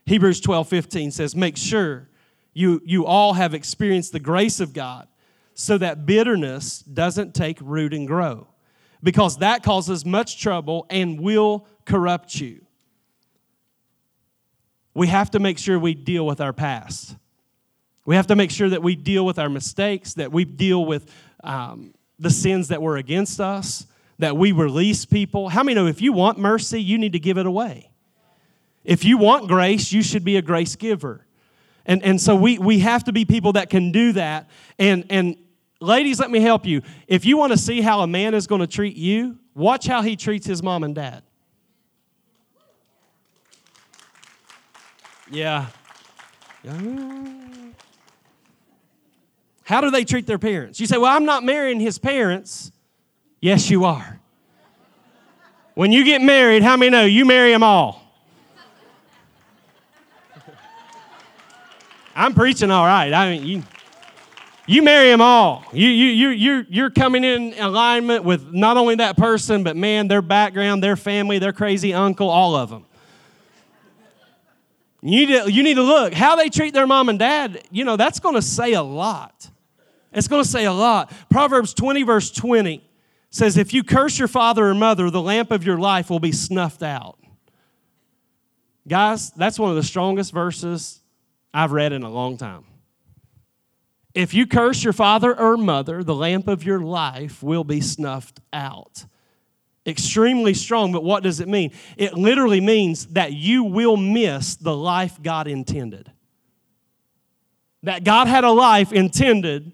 Hebrews 0.06 0.41
12 0.41 0.67
15 0.67 1.12
says, 1.12 1.36
Make 1.36 1.58
sure 1.58 2.10
you, 2.54 2.82
you 2.86 3.06
all 3.06 3.34
have 3.34 3.54
experienced 3.54 4.12
the 4.12 4.19
grace 4.19 4.60
of 4.60 4.74
God 4.74 5.08
so 5.54 5.78
that 5.78 6.06
bitterness 6.06 6.80
doesn't 6.80 7.36
take 7.36 7.60
root 7.62 7.93
and 7.93 8.08
grow, 8.08 8.48
because 9.04 9.38
that 9.38 9.62
causes 9.62 10.06
much 10.06 10.41
trouble 10.41 10.86
and 10.89 11.19
will 11.19 11.67
corrupt 11.86 12.39
you 12.39 12.65
we 14.93 15.08
have 15.08 15.32
to 15.32 15.39
make 15.39 15.58
sure 15.58 15.80
we 15.80 15.93
deal 15.93 16.25
with 16.25 16.41
our 16.41 16.54
past. 16.54 17.15
We 18.06 18.15
have 18.15 18.28
to 18.28 18.36
make 18.36 18.52
sure 18.52 18.69
that 18.69 18.82
we 18.82 18.95
deal 18.95 19.25
with 19.25 19.38
our 19.38 19.49
mistakes, 19.49 20.13
that 20.15 20.32
we 20.32 20.45
deal 20.45 20.86
with 20.86 21.13
um, 21.43 21.93
the 22.17 22.30
sins 22.30 22.69
that 22.69 22.82
were 22.82 22.97
against 22.97 23.39
us, 23.39 23.86
that 24.17 24.36
we 24.36 24.52
release 24.52 25.06
people. 25.06 25.49
How 25.49 25.63
many 25.63 25.75
know 25.75 25.88
if 25.88 26.02
you 26.02 26.12
want 26.12 26.39
mercy, 26.39 26.82
you 26.82 26.97
need 26.97 27.13
to 27.13 27.19
give 27.19 27.38
it 27.38 27.45
away? 27.45 27.91
If 28.84 29.06
you 29.06 29.17
want 29.17 29.47
grace, 29.47 29.91
you 29.91 30.02
should 30.02 30.23
be 30.23 30.38
a 30.38 30.41
grace 30.41 30.75
giver. 30.75 31.25
And, 31.86 32.04
and 32.04 32.19
so 32.19 32.36
we, 32.36 32.58
we 32.58 32.80
have 32.80 33.04
to 33.06 33.13
be 33.13 33.25
people 33.25 33.54
that 33.54 33.69
can 33.69 33.91
do 33.91 34.13
that. 34.13 34.49
And, 34.78 35.06
and 35.10 35.38
ladies, 35.80 36.19
let 36.19 36.32
me 36.32 36.39
help 36.39 36.65
you. 36.65 36.82
If 37.08 37.25
you 37.25 37.38
want 37.38 37.52
to 37.52 37.58
see 37.58 37.82
how 37.82 38.02
a 38.02 38.08
man 38.08 38.34
is 38.34 38.47
going 38.47 38.62
to 38.62 38.67
treat 38.67 38.95
you, 38.95 39.38
watch 39.54 39.88
how 39.88 40.02
he 40.02 40.15
treats 40.15 40.45
his 40.45 40.62
mom 40.63 40.84
and 40.84 40.95
dad. 40.95 41.23
Yeah. 45.32 45.68
How 49.63 49.82
do 49.82 49.92
they 49.92 50.04
treat 50.04 50.26
their 50.26 50.39
parents? 50.39 50.80
You 50.80 50.88
say, 50.88 50.98
Well, 50.98 51.15
I'm 51.15 51.26
not 51.26 51.44
marrying 51.44 51.80
his 51.80 52.00
parents. 52.00 52.72
Yes, 53.39 53.70
you 53.70 53.86
are. 53.86 54.20
When 55.76 55.92
you 55.92 56.04
get 56.04 56.22
married, 56.22 56.62
how 56.63 56.76
many 56.76 56.92
know 56.92 57.06
you 57.06 57.24
marry 57.26 57.52
them 57.52 57.63
all? 57.63 58.04
I'm 62.15 62.34
preaching 62.34 62.70
all 62.70 62.86
right. 62.86 63.13
I 63.13 63.30
mean, 63.30 63.48
you, 63.48 63.63
you 64.68 64.84
marry 64.84 65.10
them 65.10 65.22
all. 65.22 65.63
You, 65.72 65.88
you, 65.88 66.08
you, 66.08 66.30
you're, 66.32 66.65
you're 66.68 66.89
coming 66.89 67.24
in 67.24 67.54
alignment 67.58 68.26
with 68.26 68.52
not 68.52 68.76
only 68.76 68.96
that 68.96 69.15
person, 69.15 69.63
but 69.63 69.78
man, 69.78 70.10
their 70.10 70.22
background, 70.22 70.84
their 70.84 70.98
family, 70.98 71.39
their 71.39 71.54
crazy 71.54 71.94
uncle, 71.94 72.30
all 72.30 72.56
of 72.56 72.70
them. 72.70 72.86
You 75.01 75.27
need, 75.27 75.27
to, 75.27 75.51
you 75.51 75.63
need 75.63 75.75
to 75.75 75.83
look 75.83 76.13
how 76.13 76.35
they 76.35 76.49
treat 76.49 76.73
their 76.73 76.88
mom 76.88 77.09
and 77.09 77.17
dad. 77.17 77.63
You 77.71 77.85
know, 77.85 77.95
that's 77.95 78.19
going 78.19 78.35
to 78.35 78.41
say 78.41 78.73
a 78.73 78.81
lot. 78.81 79.49
It's 80.12 80.27
going 80.27 80.43
to 80.43 80.49
say 80.49 80.65
a 80.65 80.73
lot. 80.73 81.12
Proverbs 81.29 81.73
20, 81.73 82.03
verse 82.03 82.31
20 82.31 82.83
says, 83.29 83.57
If 83.57 83.73
you 83.73 83.83
curse 83.83 84.19
your 84.19 84.27
father 84.27 84.67
or 84.67 84.73
mother, 84.73 85.09
the 85.09 85.21
lamp 85.21 85.51
of 85.51 85.63
your 85.63 85.77
life 85.77 86.09
will 86.09 86.19
be 86.19 86.31
snuffed 86.31 86.83
out. 86.83 87.17
Guys, 88.88 89.31
that's 89.31 89.59
one 89.59 89.69
of 89.69 89.75
the 89.75 89.83
strongest 89.83 90.33
verses 90.33 91.01
I've 91.53 91.71
read 91.71 91.93
in 91.93 92.03
a 92.03 92.09
long 92.09 92.38
time. 92.38 92.65
If 94.15 94.33
you 94.33 94.47
curse 94.47 94.83
your 94.83 94.93
father 94.93 95.38
or 95.38 95.55
mother, 95.55 96.03
the 96.03 96.15
lamp 96.15 96.47
of 96.47 96.63
your 96.63 96.79
life 96.79 97.43
will 97.43 97.63
be 97.63 97.79
snuffed 97.79 98.39
out. 98.51 99.05
Extremely 99.86 100.54
strong, 100.54 100.92
but 100.92 101.04
what 101.04 101.24
does 101.24 101.39
it 101.39 101.48
mean? 101.48 101.72
It 101.98 102.13
literally 102.13 102.62
means 102.62 103.08
that 103.08 103.34
you 103.34 103.63
will 103.63 103.98
miss 103.98 104.56
the 104.56 104.76
life 104.76 105.22
God 105.24 105.48
intended. 105.48 106.12
That 107.84 108.04
God 108.04 108.28
had 108.28 108.44
a 108.44 108.52
life 108.52 108.92
intended, 108.92 109.72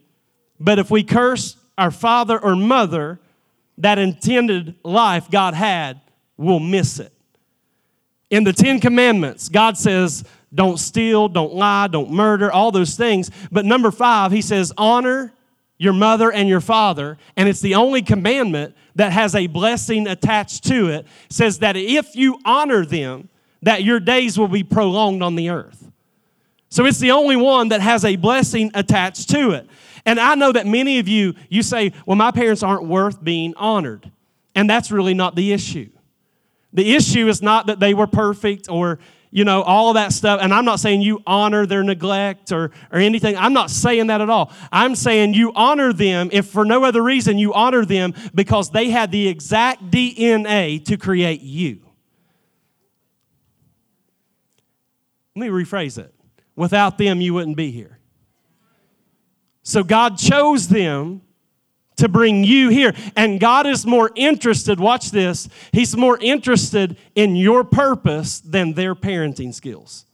but 0.59 0.79
if 0.79 0.91
we 0.91 1.03
curse 1.03 1.57
our 1.77 1.91
father 1.91 2.39
or 2.39 2.55
mother, 2.55 3.19
that 3.79 3.97
intended 3.97 4.75
life 4.83 5.29
God 5.29 5.53
had, 5.53 5.99
we'll 6.37 6.59
miss 6.59 6.99
it. 6.99 7.11
In 8.29 8.43
the 8.43 8.53
Ten 8.53 8.79
Commandments, 8.79 9.49
God 9.49 9.77
says, 9.77 10.23
don't 10.53 10.77
steal, 10.77 11.27
don't 11.27 11.53
lie, 11.53 11.87
don't 11.87 12.11
murder, 12.11 12.51
all 12.51 12.71
those 12.71 12.95
things. 12.95 13.29
But 13.51 13.65
number 13.65 13.91
five, 13.91 14.31
he 14.31 14.41
says, 14.41 14.71
honor 14.77 15.33
your 15.77 15.93
mother 15.93 16.31
and 16.31 16.47
your 16.47 16.61
father. 16.61 17.17
And 17.35 17.49
it's 17.49 17.59
the 17.59 17.75
only 17.75 18.01
commandment 18.01 18.75
that 18.95 19.11
has 19.11 19.35
a 19.35 19.47
blessing 19.47 20.07
attached 20.07 20.63
to 20.65 20.89
it. 20.89 21.05
says 21.29 21.59
that 21.59 21.75
if 21.75 22.15
you 22.15 22.39
honor 22.45 22.85
them, 22.85 23.29
that 23.61 23.83
your 23.83 23.99
days 23.99 24.37
will 24.37 24.47
be 24.47 24.63
prolonged 24.63 25.21
on 25.21 25.35
the 25.35 25.49
earth. 25.49 25.91
So 26.69 26.85
it's 26.85 26.99
the 26.99 27.11
only 27.11 27.35
one 27.35 27.69
that 27.69 27.81
has 27.81 28.03
a 28.05 28.15
blessing 28.15 28.71
attached 28.73 29.29
to 29.31 29.51
it. 29.51 29.67
And 30.05 30.19
I 30.19 30.35
know 30.35 30.51
that 30.51 30.67
many 30.67 30.99
of 30.99 31.07
you, 31.07 31.33
you 31.49 31.63
say, 31.63 31.93
well, 32.05 32.15
my 32.15 32.31
parents 32.31 32.63
aren't 32.63 32.85
worth 32.85 33.23
being 33.23 33.53
honored. 33.55 34.11
And 34.53 34.69
that's 34.69 34.91
really 34.91 35.13
not 35.13 35.35
the 35.35 35.51
issue. 35.51 35.89
The 36.73 36.93
issue 36.93 37.27
is 37.27 37.41
not 37.41 37.67
that 37.67 37.79
they 37.79 37.93
were 37.93 38.07
perfect 38.07 38.69
or 38.69 38.99
you 39.35 39.43
know, 39.43 39.63
all 39.63 39.89
of 39.89 39.95
that 39.95 40.13
stuff. 40.13 40.39
And 40.41 40.53
I'm 40.53 40.63
not 40.63 40.79
saying 40.79 41.01
you 41.01 41.21
honor 41.27 41.65
their 41.65 41.83
neglect 41.83 42.53
or, 42.53 42.71
or 42.89 42.99
anything. 42.99 43.35
I'm 43.35 43.51
not 43.51 43.69
saying 43.69 44.07
that 44.07 44.21
at 44.21 44.29
all. 44.29 44.49
I'm 44.71 44.95
saying 44.95 45.33
you 45.33 45.51
honor 45.53 45.91
them, 45.91 46.29
if 46.31 46.47
for 46.47 46.63
no 46.63 46.85
other 46.85 47.03
reason, 47.03 47.37
you 47.37 47.53
honor 47.53 47.83
them 47.83 48.13
because 48.33 48.69
they 48.69 48.91
had 48.91 49.11
the 49.11 49.27
exact 49.27 49.91
DNA 49.91 50.85
to 50.85 50.95
create 50.95 51.41
you. 51.41 51.81
Let 55.35 55.47
me 55.47 55.63
rephrase 55.63 55.97
it. 55.97 56.15
Without 56.55 56.97
them, 56.97 57.19
you 57.19 57.33
wouldn't 57.33 57.57
be 57.57 57.71
here. 57.71 57.99
So 59.63 59.83
God 59.83 60.17
chose 60.17 60.69
them 60.69 61.23
to 61.97 62.09
bring 62.09 62.43
you 62.43 62.69
here. 62.69 62.93
And 63.15 63.39
God 63.39 63.65
is 63.67 63.85
more 63.85 64.11
interested, 64.15 64.79
watch 64.79 65.11
this, 65.11 65.47
He's 65.71 65.95
more 65.95 66.17
interested 66.19 66.97
in 67.15 67.35
your 67.35 67.63
purpose 67.63 68.39
than 68.39 68.73
their 68.73 68.95
parenting 68.95 69.53
skills. 69.53 70.05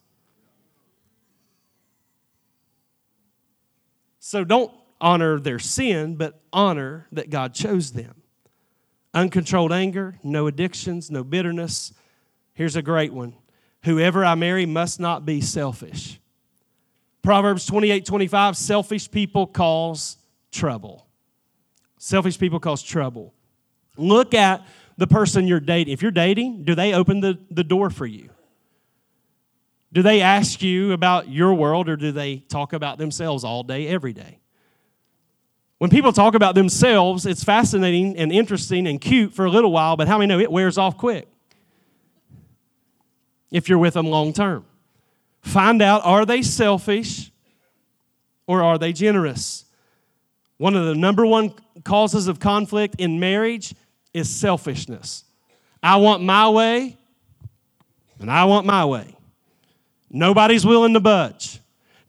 So 4.20 4.44
don't 4.44 4.72
honor 5.02 5.40
their 5.40 5.60
sin, 5.60 6.16
but 6.16 6.42
honor 6.54 7.08
that 7.12 7.30
God 7.30 7.54
chose 7.54 7.92
them. 7.92 8.22
Uncontrolled 9.14 9.74
anger, 9.74 10.18
no 10.24 10.48
addictions, 10.48 11.12
no 11.12 11.24
bitterness. 11.24 11.92
Here's 12.54 12.78
a 12.78 12.82
great 12.82 13.12
one. 13.12 13.34
Whoever 13.84 14.24
I 14.24 14.36
marry 14.36 14.66
must 14.66 15.00
not 15.00 15.26
be 15.26 15.42
selfish. 15.42 16.20
Proverbs 17.22 17.66
28 17.66 18.06
25, 18.06 18.56
selfish 18.56 19.12
people 19.12 19.48
cause 19.48 20.18
trouble. 20.52 21.08
Selfish 22.04 22.40
people 22.40 22.60
cause 22.60 22.82
trouble. 22.82 23.32
Look 23.96 24.34
at 24.34 24.66
the 24.98 25.06
person 25.06 25.46
you're 25.46 25.60
dating. 25.60 25.94
If 25.94 26.02
you're 26.02 26.10
dating, 26.10 26.64
do 26.64 26.74
they 26.74 26.96
open 26.96 27.20
the, 27.20 27.38
the 27.52 27.64
door 27.64 27.92
for 27.92 28.08
you? 28.08 28.32
Do 29.94 30.02
they 30.02 30.22
ask 30.22 30.64
you 30.64 30.94
about 30.94 31.30
your 31.30 31.54
world 31.54 31.88
or 31.88 31.96
do 31.96 32.12
they 32.12 32.38
talk 32.38 32.74
about 32.74 32.98
themselves 32.98 33.44
all 33.44 33.62
day, 33.62 33.88
every 33.88 34.14
day? 34.14 34.40
When 35.78 35.92
people 35.92 36.12
talk 36.12 36.34
about 36.34 36.56
themselves, 36.56 37.28
it's 37.28 37.44
fascinating 37.44 38.18
and 38.18 38.32
interesting 38.32 38.88
and 38.88 39.00
cute 39.00 39.36
for 39.36 39.46
a 39.46 39.52
little 39.52 39.72
while, 39.72 39.96
but 39.96 40.08
how 40.08 40.18
many 40.18 40.28
know 40.28 40.40
it 40.40 40.52
wears 40.52 40.80
off 40.80 40.98
quick? 40.98 41.28
If 43.52 43.70
you're 43.70 43.78
with 43.78 43.94
them 43.94 44.08
long 44.08 44.34
term. 44.34 44.66
Find 45.42 45.84
out 45.84 46.04
are 46.04 46.26
they 46.26 46.42
selfish 46.42 47.32
or 48.48 48.64
are 48.64 48.80
they 48.80 48.92
generous? 48.92 49.66
One 50.62 50.76
of 50.76 50.86
the 50.86 50.94
number 50.94 51.26
one 51.26 51.56
causes 51.84 52.28
of 52.28 52.40
conflict 52.40 52.98
in 53.00 53.20
marriage 53.20 53.74
is 54.14 54.30
selfishness. 54.30 55.24
I 55.82 55.96
want 55.96 56.22
my 56.22 56.50
way, 56.50 56.98
and 58.20 58.30
I 58.30 58.46
want 58.46 58.68
my 58.68 58.86
way. 58.86 59.16
Nobody's 60.12 60.64
willing 60.64 60.94
to 60.94 61.00
budge. 61.00 61.60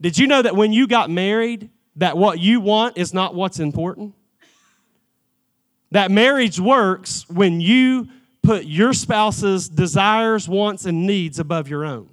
Did 0.03 0.19
you 0.19 0.27
know 0.27 0.43
that 0.43 0.55
when 0.55 0.71
you 0.75 0.87
got 0.87 1.09
married, 1.09 1.71
that 1.97 2.19
what 2.19 2.41
you 2.41 2.61
want 2.61 2.99
is 2.99 3.15
not 3.15 3.35
what's 3.35 3.59
important? 3.59 4.13
That 5.93 6.11
marriage 6.11 6.61
works 6.61 7.27
when 7.31 7.59
you 7.63 8.09
put 8.43 8.67
your 8.67 8.93
spouse's 8.93 9.67
desires, 9.67 10.47
wants, 10.47 10.85
and 10.85 11.07
needs 11.07 11.39
above 11.39 11.69
your 11.69 11.87
own. 11.87 12.11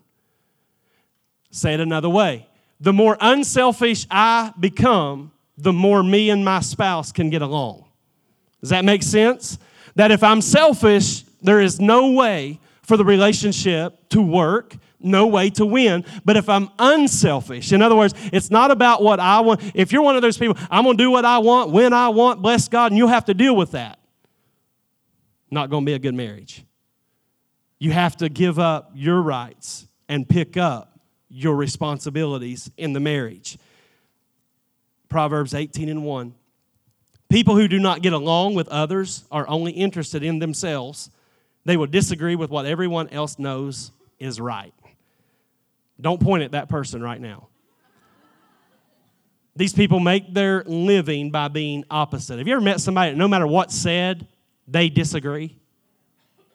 Say 1.51 1.73
it 1.73 1.81
another 1.81 2.07
way. 2.07 2.47
The 2.79 2.93
more 2.93 3.17
unselfish 3.19 4.07
I 4.09 4.53
become, 4.57 5.33
the 5.61 5.73
more 5.73 6.01
me 6.03 6.29
and 6.29 6.43
my 6.43 6.61
spouse 6.61 7.11
can 7.11 7.29
get 7.29 7.41
along. 7.41 7.85
Does 8.61 8.69
that 8.69 8.85
make 8.85 9.03
sense? 9.03 9.57
That 9.95 10.11
if 10.11 10.23
I'm 10.23 10.41
selfish, 10.41 11.23
there 11.41 11.59
is 11.59 11.79
no 11.79 12.11
way 12.11 12.59
for 12.81 12.97
the 12.97 13.05
relationship 13.05 14.09
to 14.09 14.21
work, 14.21 14.75
no 14.99 15.27
way 15.27 15.49
to 15.51 15.65
win. 15.65 16.05
But 16.25 16.37
if 16.37 16.49
I'm 16.49 16.69
unselfish, 16.79 17.71
in 17.71 17.81
other 17.81 17.95
words, 17.95 18.13
it's 18.33 18.49
not 18.49 18.71
about 18.71 19.01
what 19.01 19.19
I 19.19 19.39
want. 19.41 19.61
If 19.73 19.91
you're 19.91 20.01
one 20.01 20.15
of 20.15 20.21
those 20.21 20.37
people, 20.37 20.57
I'm 20.69 20.83
going 20.83 20.97
to 20.97 21.03
do 21.03 21.11
what 21.11 21.25
I 21.25 21.39
want, 21.39 21.71
when 21.71 21.93
I 21.93 22.09
want, 22.09 22.41
bless 22.41 22.67
God, 22.67 22.91
and 22.91 22.97
you'll 22.97 23.07
have 23.09 23.25
to 23.25 23.33
deal 23.33 23.55
with 23.55 23.71
that. 23.71 23.99
Not 25.51 25.69
going 25.69 25.83
to 25.83 25.89
be 25.89 25.93
a 25.93 25.99
good 25.99 26.15
marriage. 26.15 26.63
You 27.79 27.91
have 27.91 28.17
to 28.17 28.29
give 28.29 28.59
up 28.59 28.91
your 28.93 29.21
rights 29.21 29.87
and 30.07 30.27
pick 30.27 30.57
up 30.57 30.99
your 31.29 31.55
responsibilities 31.55 32.69
in 32.77 32.93
the 32.93 32.99
marriage. 32.99 33.57
Proverbs 35.09 35.53
18 35.53 35.89
and 35.89 36.03
1. 36.03 36.35
People 37.29 37.55
who 37.55 37.67
do 37.67 37.79
not 37.79 38.01
get 38.01 38.13
along 38.13 38.55
with 38.55 38.67
others 38.69 39.25
are 39.31 39.47
only 39.47 39.71
interested 39.71 40.23
in 40.23 40.39
themselves. 40.39 41.09
They 41.65 41.77
will 41.77 41.87
disagree 41.87 42.35
with 42.35 42.49
what 42.49 42.65
everyone 42.65 43.09
else 43.09 43.37
knows 43.37 43.91
is 44.17 44.39
right. 44.39 44.73
Don't 46.01 46.21
point 46.21 46.43
at 46.43 46.51
that 46.51 46.69
person 46.69 47.01
right 47.01 47.19
now. 47.19 47.47
These 49.55 49.73
people 49.73 49.99
make 49.99 50.33
their 50.33 50.63
living 50.65 51.31
by 51.31 51.49
being 51.49 51.83
opposite. 51.91 52.37
Have 52.37 52.47
you 52.47 52.53
ever 52.53 52.61
met 52.61 52.79
somebody 52.79 53.11
that 53.11 53.17
no 53.17 53.27
matter 53.27 53.45
what 53.45 53.71
said, 53.71 54.27
they 54.67 54.89
disagree? 54.89 55.57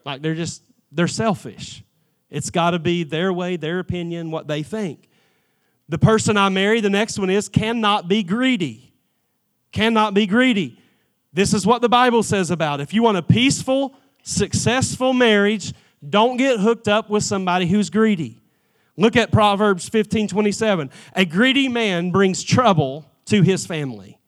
Like 0.04 0.22
they're 0.22 0.34
just, 0.34 0.62
they're 0.90 1.06
selfish. 1.06 1.84
It's 2.30 2.50
got 2.50 2.70
to 2.70 2.78
be 2.78 3.04
their 3.04 3.32
way, 3.32 3.56
their 3.56 3.78
opinion, 3.78 4.30
what 4.30 4.48
they 4.48 4.62
think. 4.62 5.08
The 5.88 5.98
person 5.98 6.36
I 6.36 6.48
marry, 6.48 6.80
the 6.80 6.90
next 6.90 7.18
one 7.18 7.30
is 7.30 7.48
cannot 7.48 8.08
be 8.08 8.22
greedy. 8.22 8.94
Cannot 9.72 10.14
be 10.14 10.26
greedy. 10.26 10.80
This 11.32 11.52
is 11.52 11.66
what 11.66 11.82
the 11.82 11.88
Bible 11.88 12.22
says 12.22 12.50
about 12.50 12.80
it. 12.80 12.84
If 12.84 12.94
you 12.94 13.02
want 13.02 13.18
a 13.18 13.22
peaceful, 13.22 13.96
successful 14.22 15.12
marriage, 15.12 15.74
don't 16.08 16.36
get 16.36 16.60
hooked 16.60 16.88
up 16.88 17.10
with 17.10 17.24
somebody 17.24 17.66
who's 17.66 17.90
greedy. 17.90 18.40
Look 18.96 19.16
at 19.16 19.32
Proverbs 19.32 19.88
15 19.88 20.28
27. 20.28 20.90
A 21.14 21.24
greedy 21.24 21.68
man 21.68 22.10
brings 22.12 22.42
trouble 22.42 23.04
to 23.26 23.42
his 23.42 23.66
family. 23.66 24.18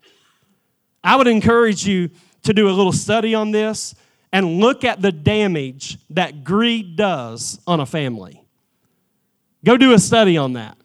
I 1.04 1.16
would 1.16 1.28
encourage 1.28 1.86
you 1.86 2.10
to 2.42 2.52
do 2.52 2.68
a 2.68 2.72
little 2.72 2.92
study 2.92 3.34
on 3.34 3.52
this 3.52 3.94
and 4.32 4.58
look 4.58 4.84
at 4.84 5.00
the 5.00 5.12
damage 5.12 5.98
that 6.10 6.42
greed 6.42 6.96
does 6.96 7.60
on 7.66 7.78
a 7.78 7.86
family. 7.86 8.42
Go 9.64 9.76
do 9.76 9.92
a 9.92 9.98
study 9.98 10.36
on 10.36 10.54
that 10.54 10.76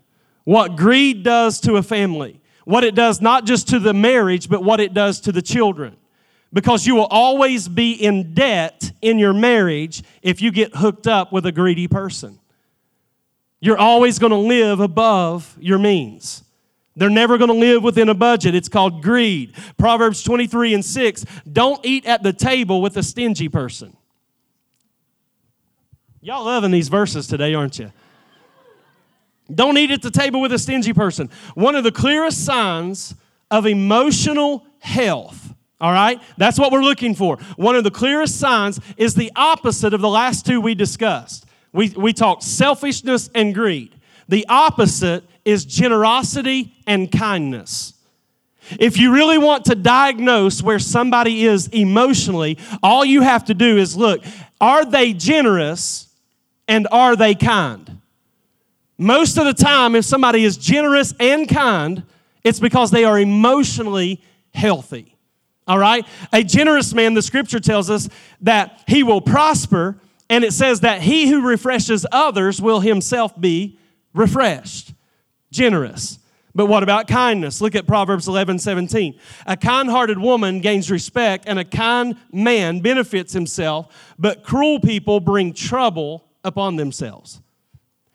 what 0.43 0.75
greed 0.75 1.23
does 1.23 1.59
to 1.61 1.75
a 1.75 1.83
family, 1.83 2.41
what 2.65 2.83
it 2.83 2.95
does 2.95 3.21
not 3.21 3.45
just 3.45 3.67
to 3.69 3.79
the 3.79 3.93
marriage, 3.93 4.49
but 4.49 4.63
what 4.63 4.79
it 4.79 4.93
does 4.93 5.19
to 5.21 5.31
the 5.31 5.41
children. 5.41 5.97
because 6.53 6.85
you 6.85 6.95
will 6.95 7.07
always 7.09 7.67
be 7.67 7.93
in 7.93 8.33
debt 8.33 8.91
in 9.01 9.17
your 9.17 9.33
marriage 9.33 10.03
if 10.21 10.41
you 10.41 10.51
get 10.51 10.75
hooked 10.75 11.07
up 11.07 11.31
with 11.31 11.45
a 11.45 11.51
greedy 11.51 11.87
person. 11.87 12.39
You're 13.61 13.77
always 13.77 14.19
going 14.19 14.31
to 14.31 14.37
live 14.37 14.79
above 14.79 15.55
your 15.59 15.79
means. 15.79 16.43
They're 16.95 17.09
never 17.09 17.37
going 17.37 17.47
to 17.49 17.57
live 17.57 17.83
within 17.83 18.09
a 18.09 18.13
budget. 18.13 18.53
It's 18.53 18.67
called 18.67 19.01
greed. 19.01 19.53
Proverbs 19.77 20.23
23 20.23 20.73
and 20.73 20.83
6 20.83 21.25
don't 21.51 21.79
eat 21.85 22.05
at 22.05 22.21
the 22.21 22.33
table 22.33 22.81
with 22.81 22.97
a 22.97 23.03
stingy 23.03 23.47
person. 23.47 23.95
Y'all 26.19 26.43
loving 26.43 26.71
these 26.71 26.89
verses 26.89 27.27
today, 27.27 27.53
aren't 27.53 27.79
you? 27.79 27.91
Don't 29.53 29.77
eat 29.77 29.91
at 29.91 30.01
the 30.01 30.11
table 30.11 30.41
with 30.41 30.53
a 30.53 30.59
stingy 30.59 30.93
person. 30.93 31.29
One 31.55 31.75
of 31.75 31.83
the 31.83 31.91
clearest 31.91 32.45
signs 32.45 33.15
of 33.49 33.65
emotional 33.65 34.65
health, 34.79 35.53
all 35.79 35.91
right? 35.91 36.21
That's 36.37 36.57
what 36.57 36.71
we're 36.71 36.83
looking 36.83 37.15
for. 37.15 37.37
One 37.57 37.75
of 37.75 37.83
the 37.83 37.91
clearest 37.91 38.39
signs 38.39 38.79
is 38.97 39.13
the 39.13 39.31
opposite 39.35 39.93
of 39.93 40.01
the 40.01 40.09
last 40.09 40.45
two 40.45 40.61
we 40.61 40.75
discussed. 40.75 41.45
We, 41.73 41.89
we 41.89 42.13
talked 42.13 42.43
selfishness 42.43 43.29
and 43.33 43.53
greed. 43.53 43.95
The 44.27 44.45
opposite 44.47 45.23
is 45.43 45.65
generosity 45.65 46.73
and 46.87 47.11
kindness. 47.11 47.93
If 48.79 48.97
you 48.97 49.13
really 49.13 49.37
want 49.37 49.65
to 49.65 49.75
diagnose 49.75 50.61
where 50.61 50.79
somebody 50.79 51.45
is 51.45 51.67
emotionally, 51.69 52.57
all 52.81 53.03
you 53.03 53.21
have 53.21 53.45
to 53.45 53.53
do 53.53 53.77
is 53.77 53.97
look 53.97 54.23
are 54.59 54.85
they 54.85 55.13
generous 55.13 56.07
and 56.67 56.87
are 56.91 57.15
they 57.15 57.33
kind? 57.35 58.00
Most 59.01 59.39
of 59.39 59.45
the 59.45 59.53
time, 59.55 59.95
if 59.95 60.05
somebody 60.05 60.43
is 60.43 60.57
generous 60.57 61.11
and 61.19 61.49
kind, 61.49 62.03
it's 62.43 62.59
because 62.59 62.91
they 62.91 63.03
are 63.03 63.19
emotionally 63.19 64.21
healthy. 64.53 65.17
All 65.65 65.79
right? 65.79 66.05
A 66.31 66.43
generous 66.43 66.93
man, 66.93 67.15
the 67.15 67.23
scripture 67.23 67.59
tells 67.59 67.89
us 67.89 68.07
that 68.41 68.83
he 68.85 69.01
will 69.01 69.19
prosper, 69.19 69.99
and 70.29 70.43
it 70.43 70.53
says 70.53 70.81
that 70.81 71.01
he 71.01 71.27
who 71.27 71.41
refreshes 71.41 72.05
others 72.11 72.61
will 72.61 72.79
himself 72.79 73.39
be 73.41 73.79
refreshed. 74.13 74.93
Generous. 75.51 76.19
But 76.53 76.67
what 76.67 76.83
about 76.83 77.07
kindness? 77.07 77.59
Look 77.59 77.73
at 77.73 77.87
Proverbs 77.87 78.27
11 78.27 78.59
17. 78.59 79.19
A 79.47 79.57
kind 79.57 79.89
hearted 79.89 80.19
woman 80.19 80.59
gains 80.59 80.91
respect, 80.91 81.45
and 81.47 81.57
a 81.57 81.65
kind 81.65 82.17
man 82.31 82.81
benefits 82.81 83.33
himself, 83.33 84.13
but 84.19 84.43
cruel 84.43 84.79
people 84.79 85.19
bring 85.19 85.53
trouble 85.53 86.23
upon 86.43 86.75
themselves. 86.75 87.41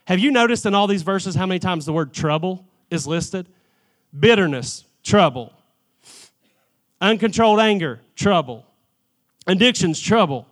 Have 0.07 0.21
you 0.21 0.31
noticed 0.31 0.67
in 0.67 0.75
all 0.75 0.87
these 0.87 1.03
verses 1.03 1.35
how 1.35 1.47
many 1.47 1.59
times 1.59 1.85
the 1.85 1.93
word 1.93 2.15
trouble 2.15 2.65
is 2.91 3.07
listed? 3.07 3.49
Bitterness, 4.19 4.85
trouble. 5.03 5.53
Uncontrolled 7.01 7.61
anger, 7.61 8.01
trouble. 8.15 8.65
Addictions, 9.49 10.01
trouble. 10.01 10.47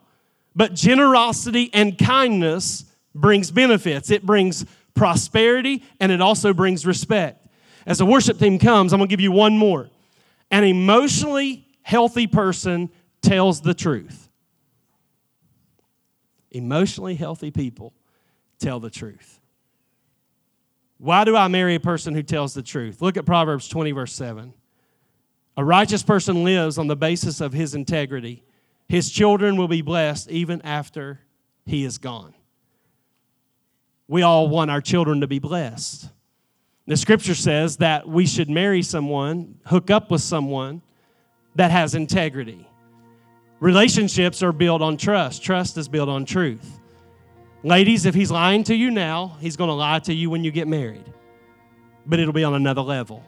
But 0.57 0.75
generosity 0.75 1.71
and 1.73 1.97
kindness 1.97 2.85
brings 3.15 3.53
benefits. 3.53 4.11
It 4.11 4.27
brings 4.27 4.67
prosperity 4.95 5.85
and 6.01 6.11
it 6.11 6.21
also 6.21 6.53
brings 6.53 6.85
respect. 6.85 7.47
As 7.87 7.99
the 7.99 8.07
worship 8.07 8.39
team 8.39 8.59
comes, 8.59 8.93
I'm 8.93 8.99
going 8.99 9.09
to 9.09 9.13
give 9.13 9.21
you 9.21 9.33
one 9.33 9.57
more. 9.57 9.89
An 10.51 10.65
emotionally 10.65 11.67
healthy 11.83 12.27
person 12.27 12.91
tells 13.23 13.61
the 13.61 13.75
truth. 13.75 14.29
Emotionally 16.51 17.15
healthy 17.15 17.51
people 17.51 17.93
tell 18.59 18.81
the 18.81 18.91
truth. 18.91 19.41
Why 20.99 21.25
do 21.25 21.37
I 21.37 21.49
marry 21.49 21.75
a 21.75 21.81
person 21.81 22.15
who 22.15 22.23
tells 22.23 22.55
the 22.55 22.63
truth? 22.63 23.03
Look 23.03 23.17
at 23.17 23.27
Proverbs 23.27 23.69
20, 23.69 23.93
verse 23.93 24.13
7. 24.13 24.55
A 25.57 25.65
righteous 25.65 26.03
person 26.03 26.45
lives 26.45 26.79
on 26.79 26.87
the 26.87 26.97
basis 26.97 27.41
of 27.41 27.53
his 27.53 27.75
integrity. 27.75 28.45
His 28.89 29.11
children 29.11 29.57
will 29.57 29.69
be 29.69 29.83
blessed 29.83 30.31
even 30.31 30.61
after 30.63 31.21
he 31.65 31.85
is 31.85 31.99
gone. 31.99 32.35
We 34.09 34.23
all 34.23 34.49
want 34.49 34.71
our 34.71 34.81
children 34.81 35.21
to 35.21 35.27
be 35.27 35.39
blessed. 35.39 36.11
The 36.87 36.97
scripture 36.97 37.35
says 37.35 37.79
that 37.79 38.07
we 38.07 38.27
should 38.27 38.51
marry 38.51 38.83
someone, 38.83 39.59
hook 39.65 39.91
up 39.91 40.11
with 40.11 40.21
someone 40.21 40.83
that 41.55 41.71
has 41.71 41.95
integrity. 41.95 42.69
Relationships 43.61 44.43
are 44.43 44.53
built 44.53 44.83
on 44.83 44.99
trust, 44.99 45.43
trust 45.43 45.79
is 45.79 45.89
built 45.89 46.11
on 46.11 46.27
truth. 46.27 46.81
Ladies, 47.65 48.05
if 48.05 48.15
he's 48.15 48.31
lying 48.31 48.63
to 48.65 48.75
you 48.75 48.91
now, 48.91 49.39
he's 49.41 49.57
going 49.57 49.69
to 49.69 49.75
lie 49.75 49.99
to 50.01 50.13
you 50.13 50.29
when 50.29 50.45
you 50.45 50.51
get 50.51 50.69
married, 50.69 51.11
but 52.05 52.21
it'll 52.21 52.35
be 52.35 52.45
on 52.45 52.53
another 52.53 52.83
level. 52.83 53.25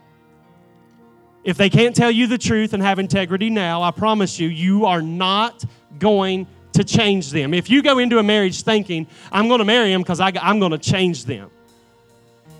If 1.43 1.57
they 1.57 1.71
can't 1.71 1.95
tell 1.95 2.11
you 2.11 2.27
the 2.27 2.37
truth 2.37 2.73
and 2.73 2.83
have 2.83 2.99
integrity 2.99 3.49
now, 3.49 3.81
I 3.81 3.89
promise 3.89 4.39
you, 4.39 4.47
you 4.47 4.85
are 4.85 5.01
not 5.01 5.65
going 5.97 6.45
to 6.73 6.83
change 6.83 7.31
them. 7.31 7.51
If 7.51 7.67
you 7.67 7.81
go 7.81 7.97
into 7.97 8.19
a 8.19 8.23
marriage 8.23 8.61
thinking, 8.61 9.07
I'm 9.31 9.47
going 9.47 9.57
to 9.57 9.65
marry 9.65 9.91
him 9.91 10.01
because 10.01 10.19
I'm 10.19 10.59
going 10.59 10.71
to 10.71 10.77
change 10.77 11.25
them. 11.25 11.49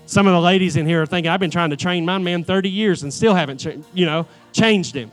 Some 0.06 0.26
of 0.26 0.32
the 0.32 0.40
ladies 0.40 0.74
in 0.74 0.84
here 0.84 1.02
are 1.02 1.06
thinking, 1.06 1.30
I've 1.30 1.38
been 1.38 1.50
trying 1.50 1.70
to 1.70 1.76
train 1.76 2.04
my 2.04 2.18
man 2.18 2.42
30 2.42 2.70
years 2.70 3.04
and 3.04 3.14
still 3.14 3.34
haven't, 3.34 3.64
you 3.94 4.04
know, 4.04 4.26
changed 4.52 4.96
him. 4.96 5.12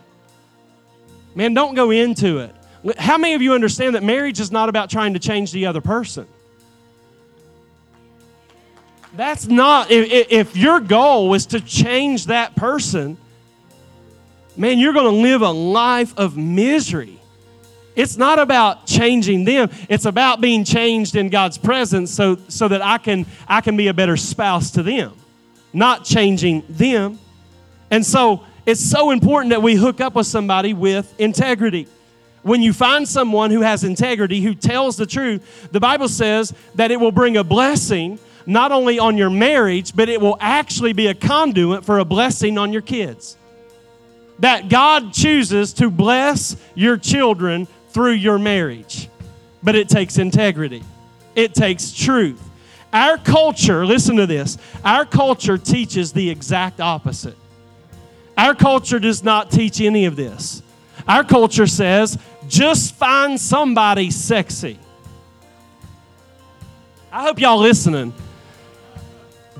Man, 1.36 1.54
don't 1.54 1.75
go 1.75 1.91
into 1.91 2.39
it. 2.39 2.56
How 2.97 3.19
many 3.19 3.36
of 3.36 3.41
you 3.43 3.54
understand 3.54 3.93
that 3.93 4.01
marriage 4.01 4.39
is 4.39 4.51
not 4.51 4.67
about 4.67 4.89
trying 4.89 5.13
to 5.13 5.19
change 5.19 5.51
the 5.51 5.67
other 5.67 5.82
person? 5.82 6.28
That's 9.15 9.47
not, 9.47 9.91
if, 9.91 10.28
if 10.30 10.58
your 10.58 10.80
goal 10.82 11.30
was 11.30 11.45
to 11.47 11.62
change 11.62 12.25
that 12.25 12.56
person, 12.56 13.17
man, 14.58 14.78
you're 14.78 14.93
going 14.93 15.06
to 15.06 15.21
live 15.21 15.41
a 15.41 15.51
life 15.51 16.13
of 16.17 16.36
misery. 16.36 17.19
It's 17.95 18.17
not 18.17 18.39
about 18.39 18.86
changing 18.86 19.45
them. 19.45 19.69
It's 19.88 20.04
about 20.04 20.41
being 20.41 20.65
changed 20.65 21.15
in 21.15 21.30
God's 21.30 21.58
presence 21.58 22.12
so, 22.12 22.38
so 22.49 22.67
that 22.67 22.82
I 22.82 22.97
can, 22.97 23.25
I 23.47 23.62
can 23.62 23.78
be 23.78 23.88
a 23.88 23.93
better 23.93 24.17
spouse 24.17 24.71
to 24.71 24.84
them, 24.84 25.13
not 25.71 26.04
changing 26.04 26.63
them. 26.67 27.17
And 27.89 28.06
so 28.06 28.43
it's 28.65 28.82
so 28.82 29.12
important 29.12 29.51
that 29.51 29.62
we 29.62 29.75
hook 29.75 30.01
up 30.01 30.15
with 30.15 30.28
somebody 30.28 30.73
with 30.73 31.17
integrity. 31.17 31.88
When 32.41 32.62
you 32.62 32.73
find 32.73 33.08
someone 33.08 33.49
who 33.49 33.62
has 33.62 33.86
integrity, 33.86 34.41
who 34.41 34.56
tells 34.56 34.97
the 34.97 35.06
truth, 35.06 35.69
the 35.71 35.80
Bible 35.80 36.10
says 36.10 36.54
that 36.75 36.91
it 36.91 36.99
will 36.99 37.13
bring 37.13 37.38
a 37.38 37.45
blessing 37.45 38.19
not 38.45 38.71
only 38.71 38.99
on 38.99 39.17
your 39.17 39.29
marriage, 39.29 39.95
but 39.95 40.10
it 40.10 40.21
will 40.21 40.38
actually 40.39 40.93
be 40.93 41.08
a 41.08 41.13
conduit 41.13 41.86
for 41.86 41.99
a 41.99 42.05
blessing 42.05 42.58
on 42.58 42.71
your 42.71 42.81
kids. 42.81 43.38
That 44.39 44.69
God 44.69 45.13
chooses 45.13 45.73
to 45.73 45.89
bless 45.89 46.55
your 46.75 46.97
children 46.97 47.67
through 47.89 48.13
your 48.13 48.38
marriage. 48.38 49.10
But 49.63 49.75
it 49.75 49.89
takes 49.89 50.17
integrity, 50.17 50.84
it 51.36 51.53
takes 51.53 51.91
truth. 51.91 52.41
Our 52.93 53.17
culture, 53.17 53.86
listen 53.86 54.15
to 54.17 54.25
this, 54.25 54.58
our 54.84 55.05
culture 55.05 55.58
teaches 55.58 56.13
the 56.13 56.29
exact 56.29 56.79
opposite. 56.79 57.36
Our 58.38 58.55
culture 58.55 58.99
does 58.99 59.23
not 59.23 59.51
teach 59.51 59.81
any 59.81 60.05
of 60.05 60.15
this. 60.15 60.62
Our 61.08 61.23
culture 61.23 61.67
says, 61.67 62.17
just 62.47 62.95
find 62.95 63.39
somebody 63.39 64.12
sexy. 64.12 64.79
I 67.12 67.23
hope 67.23 67.39
y'all 67.39 67.60
listening. 67.60 68.13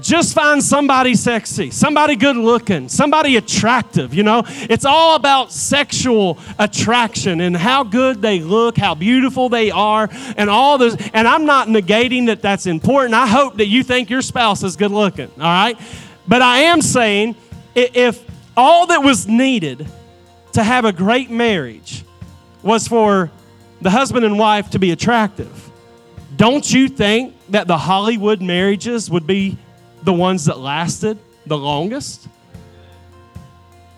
Just 0.01 0.34
find 0.34 0.62
somebody 0.62 1.15
sexy, 1.15 1.71
somebody 1.71 2.17
good 2.17 2.36
looking, 2.36 2.89
somebody 2.89 3.38
attractive, 3.38 4.13
you 4.13 4.23
know? 4.23 4.43
It's 4.45 4.84
all 4.84 5.15
about 5.15 5.53
sexual 5.53 6.38
attraction 6.60 7.39
and 7.39 7.55
how 7.55 7.84
good 7.84 8.21
they 8.21 8.41
look, 8.41 8.77
how 8.77 8.93
beautiful 8.93 9.47
they 9.47 9.71
are, 9.71 10.10
and 10.36 10.49
all 10.49 10.77
this. 10.77 10.97
And 11.13 11.27
I'm 11.27 11.45
not 11.45 11.69
negating 11.69 12.25
that 12.25 12.41
that's 12.41 12.65
important. 12.65 13.13
I 13.13 13.25
hope 13.25 13.58
that 13.58 13.67
you 13.67 13.84
think 13.84 14.10
your 14.10 14.21
spouse 14.21 14.63
is 14.63 14.75
good 14.75 14.91
looking, 14.91 15.31
all 15.37 15.43
right? 15.43 15.79
But 16.27 16.41
I 16.41 16.60
am 16.60 16.81
saying 16.81 17.35
if 17.73 18.23
all 18.58 18.87
that 18.87 19.02
was 19.02 19.27
needed 19.27 19.87
to 20.54 20.63
have 20.63 20.83
a 20.83 20.91
great 20.91 21.29
marriage 21.29 22.04
was 22.63 22.87
for 22.87 23.31
the 23.81 23.89
husband 23.89 24.25
and 24.25 24.37
wife 24.37 24.71
to 24.71 24.79
be 24.79 24.91
attractive, 24.91 25.69
don't 26.35 26.69
you 26.69 26.89
think 26.89 27.33
that 27.50 27.67
the 27.67 27.77
Hollywood 27.77 28.41
marriages 28.41 29.10
would 29.10 29.25
be 29.25 29.58
the 30.06 30.13
ones 30.13 30.45
that 30.45 30.60
lasted 30.60 31.17
the 31.45 31.58
longest? 31.58 32.27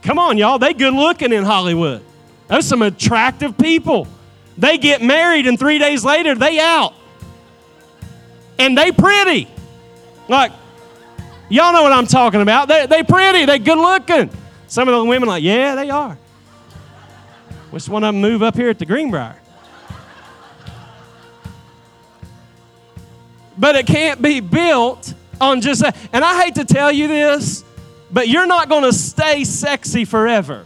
Come 0.01 0.17
on, 0.17 0.37
y'all. 0.37 0.57
They 0.57 0.73
good 0.73 0.93
looking 0.93 1.33
in 1.33 1.43
Hollywood. 1.43 2.01
Those 2.47 2.65
some 2.65 2.81
attractive 2.81 3.57
people. 3.57 4.07
They 4.57 4.77
get 4.77 5.01
married 5.01 5.47
and 5.47 5.59
three 5.59 5.77
days 5.77 6.03
later 6.03 6.33
they 6.33 6.59
out. 6.59 6.93
And 8.57 8.77
they 8.77 8.91
pretty. 8.91 9.47
Like, 10.27 10.51
y'all 11.49 11.73
know 11.73 11.83
what 11.83 11.91
I'm 11.91 12.07
talking 12.07 12.41
about. 12.41 12.67
They, 12.67 12.85
they 12.87 13.03
pretty. 13.03 13.45
They 13.45 13.59
good 13.59 13.77
looking. 13.77 14.29
Some 14.67 14.87
of 14.87 14.95
the 14.95 15.05
women 15.05 15.29
like, 15.29 15.43
yeah, 15.43 15.75
they 15.75 15.89
are. 15.89 16.17
Which 17.69 17.87
one 17.87 18.03
of 18.03 18.13
them 18.13 18.21
move 18.21 18.41
up 18.41 18.55
here 18.55 18.69
at 18.69 18.79
the 18.79 18.85
Greenbrier. 18.85 19.35
But 23.57 23.75
it 23.75 23.87
can't 23.87 24.21
be 24.21 24.39
built 24.39 25.13
on 25.39 25.61
just 25.61 25.81
that. 25.81 25.95
And 26.13 26.23
I 26.23 26.43
hate 26.43 26.55
to 26.55 26.65
tell 26.65 26.91
you 26.91 27.07
this, 27.07 27.63
but 28.11 28.27
you're 28.27 28.47
not 28.47 28.69
going 28.69 28.83
to 28.83 28.93
stay 28.93 29.43
sexy 29.43 30.05
forever. 30.05 30.65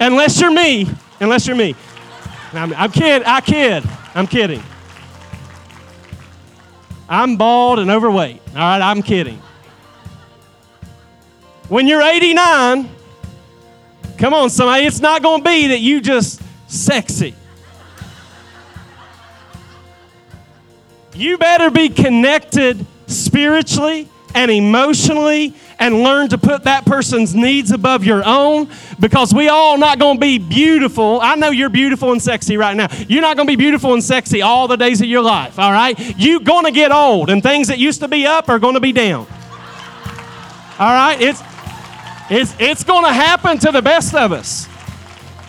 Unless 0.00 0.40
you're 0.40 0.52
me. 0.52 0.88
unless 1.20 1.46
you're 1.46 1.56
me. 1.56 1.74
I'm, 2.52 2.72
I'm 2.74 2.90
kid. 2.90 3.22
I 3.24 3.40
kid. 3.40 3.84
I'm 4.14 4.26
kidding. 4.26 4.62
I'm 7.08 7.36
bald 7.36 7.78
and 7.78 7.90
overweight. 7.90 8.40
All 8.48 8.54
right, 8.54 8.80
I'm 8.80 9.02
kidding. 9.02 9.40
When 11.68 11.86
you're 11.86 12.02
89, 12.02 12.88
come 14.16 14.34
on, 14.34 14.50
somebody, 14.50 14.86
it's 14.86 15.00
not 15.00 15.22
going 15.22 15.42
to 15.42 15.44
be 15.44 15.68
that 15.68 15.80
you 15.80 16.00
just 16.00 16.40
sexy. 16.66 17.34
You 21.14 21.36
better 21.36 21.70
be 21.70 21.88
connected 21.88 22.86
spiritually 23.08 24.08
and 24.34 24.50
emotionally 24.50 25.54
and 25.78 26.02
learn 26.02 26.28
to 26.28 26.38
put 26.38 26.64
that 26.64 26.84
person's 26.84 27.34
needs 27.34 27.70
above 27.70 28.04
your 28.04 28.22
own 28.24 28.68
because 29.00 29.32
we 29.32 29.48
all 29.48 29.78
not 29.78 29.98
going 29.98 30.16
to 30.16 30.20
be 30.20 30.38
beautiful. 30.38 31.20
I 31.20 31.34
know 31.34 31.50
you're 31.50 31.70
beautiful 31.70 32.12
and 32.12 32.22
sexy 32.22 32.56
right 32.56 32.76
now. 32.76 32.88
You're 33.08 33.22
not 33.22 33.36
going 33.36 33.46
to 33.46 33.52
be 33.52 33.56
beautiful 33.56 33.94
and 33.94 34.02
sexy 34.02 34.42
all 34.42 34.68
the 34.68 34.76
days 34.76 35.00
of 35.00 35.08
your 35.08 35.22
life, 35.22 35.58
all 35.58 35.72
right? 35.72 35.98
You're 36.18 36.40
going 36.40 36.64
to 36.64 36.70
get 36.70 36.92
old 36.92 37.30
and 37.30 37.42
things 37.42 37.68
that 37.68 37.78
used 37.78 38.00
to 38.00 38.08
be 38.08 38.26
up 38.26 38.48
are 38.48 38.58
going 38.58 38.74
to 38.74 38.80
be 38.80 38.92
down. 38.92 39.26
All 40.78 40.92
right? 40.92 41.20
It's 41.20 41.42
it's 42.30 42.54
it's 42.60 42.84
going 42.84 43.04
to 43.04 43.12
happen 43.12 43.58
to 43.58 43.72
the 43.72 43.82
best 43.82 44.14
of 44.14 44.32
us. 44.32 44.68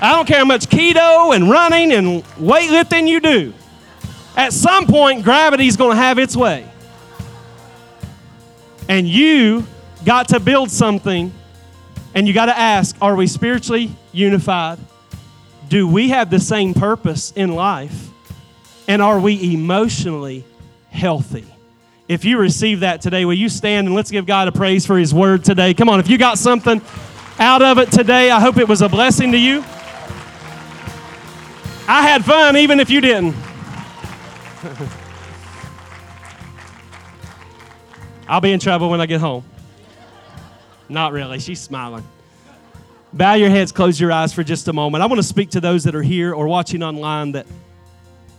I 0.02 0.14
don't 0.14 0.26
care 0.26 0.40
how 0.40 0.46
much 0.46 0.70
keto 0.70 1.36
and 1.36 1.50
running 1.50 1.92
and 1.92 2.24
weightlifting 2.38 3.08
you 3.08 3.20
do. 3.20 3.54
At 4.36 4.54
some 4.54 4.88
point 4.88 5.24
gravity's 5.24 5.76
going 5.76 5.92
to 5.92 6.02
have 6.02 6.18
its 6.18 6.36
way. 6.36 6.66
And 8.90 9.08
you 9.08 9.66
got 10.04 10.30
to 10.30 10.40
build 10.40 10.72
something 10.72 11.32
and 12.16 12.28
you 12.28 12.34
got 12.34 12.48
to 12.48 12.58
ask 12.58 12.98
are 13.02 13.16
we 13.16 13.28
spiritually 13.28 13.92
unified? 14.12 14.80
Do 15.70 15.88
we 15.88 16.10
have 16.10 16.32
the 16.32 16.40
same 16.40 16.74
purpose 16.74 17.32
in 17.36 17.54
life? 17.54 18.10
And 18.88 19.04
are 19.04 19.20
we 19.20 19.54
emotionally 19.54 20.44
healthy? 20.90 21.46
If 22.08 22.26
you 22.26 22.40
receive 22.40 22.80
that 22.80 23.02
today, 23.02 23.24
will 23.24 23.36
you 23.36 23.50
stand 23.50 23.86
and 23.86 23.96
let's 23.96 24.10
give 24.10 24.26
God 24.26 24.48
a 24.48 24.52
praise 24.52 24.88
for 24.88 24.98
His 24.98 25.14
word 25.14 25.46
today? 25.46 25.76
Come 25.76 25.88
on, 25.90 26.00
if 26.00 26.10
you 26.10 26.18
got 26.18 26.40
something 26.40 26.82
out 27.38 27.62
of 27.62 27.78
it 27.78 27.92
today, 27.92 28.32
I 28.32 28.40
hope 28.40 28.58
it 28.58 28.68
was 28.68 28.82
a 28.82 28.90
blessing 28.90 29.32
to 29.34 29.38
you. 29.38 29.60
I 31.88 32.02
had 32.02 32.26
fun 32.26 32.58
even 32.58 32.80
if 32.80 32.90
you 32.90 33.02
didn't. 33.02 33.36
I'll 38.30 38.42
be 38.42 38.52
in 38.52 38.60
trouble 38.60 38.92
when 38.92 39.02
I 39.02 39.08
get 39.08 39.20
home. 39.20 39.44
Not 40.88 41.14
really. 41.14 41.40
She's 41.40 41.60
smiling. 41.60 42.08
Bow 43.12 43.34
your 43.34 43.50
heads, 43.50 43.72
close 43.72 44.00
your 44.00 44.12
eyes 44.12 44.32
for 44.34 44.44
just 44.44 44.68
a 44.68 44.74
moment. 44.74 45.04
I 45.04 45.08
want 45.08 45.18
to 45.18 45.28
speak 45.28 45.50
to 45.52 45.60
those 45.60 45.84
that 45.86 45.96
are 45.96 46.04
here 46.04 46.32
or 46.32 46.48
watching 46.48 46.84
online 46.84 47.32
that 47.32 47.48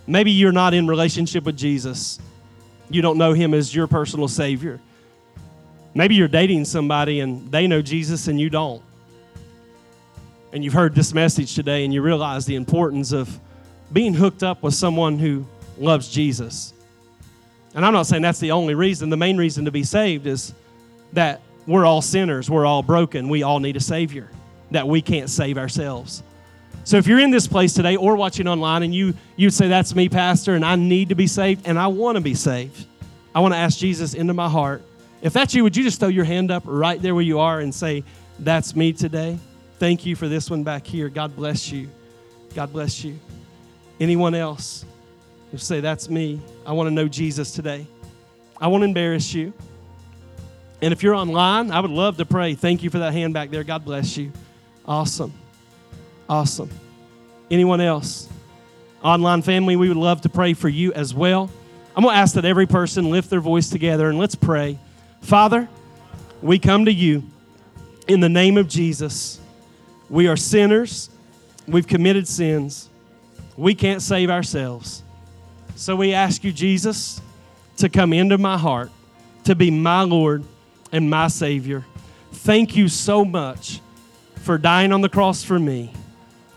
maybe 0.06 0.30
you're 0.30 0.52
not 0.52 0.74
in 0.74 0.86
relationship 0.86 1.42
with 1.42 1.56
Jesus. 1.56 2.20
You 2.88 3.02
don't 3.02 3.18
know 3.18 3.32
him 3.32 3.52
as 3.52 3.74
your 3.74 3.88
personal 3.88 4.28
savior. 4.28 4.80
Maybe 5.92 6.14
you're 6.14 6.28
dating 6.28 6.66
somebody 6.66 7.18
and 7.18 7.50
they 7.50 7.66
know 7.66 7.82
Jesus 7.82 8.28
and 8.28 8.40
you 8.40 8.48
don't. 8.48 8.82
And 10.52 10.62
you've 10.62 10.72
heard 10.72 10.94
this 10.94 11.12
message 11.12 11.56
today 11.56 11.84
and 11.84 11.92
you 11.92 12.00
realize 12.00 12.46
the 12.46 12.54
importance 12.54 13.10
of 13.10 13.40
being 13.92 14.14
hooked 14.14 14.44
up 14.44 14.62
with 14.62 14.74
someone 14.74 15.18
who 15.18 15.46
loves 15.78 16.08
Jesus. 16.08 16.74
And 17.74 17.84
I'm 17.84 17.92
not 17.92 18.06
saying 18.06 18.22
that's 18.22 18.40
the 18.40 18.52
only 18.52 18.74
reason. 18.74 19.10
The 19.10 19.16
main 19.16 19.36
reason 19.36 19.64
to 19.64 19.70
be 19.70 19.84
saved 19.84 20.26
is 20.26 20.54
that 21.12 21.40
we're 21.66 21.84
all 21.84 22.02
sinners, 22.02 22.50
we're 22.50 22.66
all 22.66 22.82
broken, 22.82 23.28
we 23.28 23.42
all 23.42 23.60
need 23.60 23.76
a 23.76 23.80
Savior, 23.80 24.28
that 24.70 24.88
we 24.88 25.02
can't 25.02 25.30
save 25.30 25.56
ourselves. 25.58 26.22
So 26.84 26.96
if 26.96 27.06
you're 27.06 27.20
in 27.20 27.30
this 27.30 27.46
place 27.46 27.74
today 27.74 27.96
or 27.96 28.16
watching 28.16 28.48
online 28.48 28.82
and 28.82 28.94
you 28.94 29.14
you 29.36 29.46
would 29.46 29.54
say 29.54 29.68
that's 29.68 29.94
me 29.94 30.08
pastor 30.08 30.54
and 30.54 30.64
I 30.64 30.76
need 30.76 31.10
to 31.10 31.14
be 31.14 31.26
saved 31.26 31.66
and 31.66 31.78
I 31.78 31.86
want 31.88 32.16
to 32.16 32.20
be 32.20 32.34
saved. 32.34 32.86
I 33.34 33.40
want 33.40 33.54
to 33.54 33.58
ask 33.58 33.78
Jesus 33.78 34.14
into 34.14 34.34
my 34.34 34.48
heart. 34.48 34.82
If 35.22 35.32
that's 35.32 35.54
you, 35.54 35.62
would 35.62 35.76
you 35.76 35.84
just 35.84 36.00
throw 36.00 36.08
your 36.08 36.24
hand 36.24 36.50
up 36.50 36.64
right 36.66 37.00
there 37.00 37.14
where 37.14 37.22
you 37.22 37.38
are 37.38 37.60
and 37.60 37.72
say 37.74 38.02
that's 38.38 38.74
me 38.74 38.92
today? 38.92 39.38
Thank 39.78 40.04
you 40.04 40.16
for 40.16 40.26
this 40.26 40.50
one 40.50 40.64
back 40.64 40.86
here. 40.86 41.08
God 41.08 41.36
bless 41.36 41.70
you. 41.70 41.88
God 42.54 42.72
bless 42.72 43.04
you. 43.04 43.18
Anyone 44.00 44.34
else? 44.34 44.84
You 45.52 45.58
say, 45.58 45.80
That's 45.80 46.08
me. 46.08 46.40
I 46.66 46.72
want 46.72 46.88
to 46.88 46.94
know 46.94 47.08
Jesus 47.08 47.52
today. 47.52 47.86
I 48.60 48.68
won't 48.68 48.84
embarrass 48.84 49.32
you. 49.32 49.52
And 50.82 50.92
if 50.92 51.02
you're 51.02 51.14
online, 51.14 51.70
I 51.70 51.80
would 51.80 51.90
love 51.90 52.16
to 52.18 52.24
pray. 52.24 52.54
Thank 52.54 52.82
you 52.82 52.90
for 52.90 52.98
that 52.98 53.12
hand 53.12 53.34
back 53.34 53.50
there. 53.50 53.64
God 53.64 53.84
bless 53.84 54.16
you. 54.16 54.32
Awesome. 54.86 55.32
Awesome. 56.28 56.70
Anyone 57.50 57.80
else? 57.80 58.28
Online 59.02 59.42
family, 59.42 59.76
we 59.76 59.88
would 59.88 59.96
love 59.96 60.22
to 60.22 60.28
pray 60.28 60.54
for 60.54 60.68
you 60.68 60.92
as 60.92 61.12
well. 61.14 61.50
I'm 61.96 62.02
going 62.02 62.14
to 62.14 62.18
ask 62.20 62.34
that 62.34 62.44
every 62.44 62.66
person 62.66 63.10
lift 63.10 63.30
their 63.30 63.40
voice 63.40 63.68
together 63.68 64.08
and 64.08 64.18
let's 64.18 64.34
pray. 64.34 64.78
Father, 65.20 65.68
we 66.40 66.58
come 66.58 66.84
to 66.84 66.92
you 66.92 67.24
in 68.08 68.20
the 68.20 68.28
name 68.28 68.56
of 68.56 68.68
Jesus. 68.68 69.40
We 70.08 70.28
are 70.28 70.36
sinners, 70.36 71.10
we've 71.66 71.86
committed 71.86 72.26
sins, 72.26 72.88
we 73.56 73.74
can't 73.74 74.02
save 74.02 74.30
ourselves. 74.30 75.02
So 75.76 75.96
we 75.96 76.12
ask 76.12 76.44
you, 76.44 76.52
Jesus, 76.52 77.20
to 77.78 77.88
come 77.88 78.12
into 78.12 78.38
my 78.38 78.58
heart, 78.58 78.90
to 79.44 79.54
be 79.54 79.70
my 79.70 80.02
Lord 80.02 80.44
and 80.92 81.08
my 81.08 81.28
Savior. 81.28 81.84
Thank 82.32 82.76
you 82.76 82.88
so 82.88 83.24
much 83.24 83.80
for 84.36 84.58
dying 84.58 84.92
on 84.92 85.00
the 85.00 85.08
cross 85.08 85.42
for 85.42 85.58
me. 85.58 85.92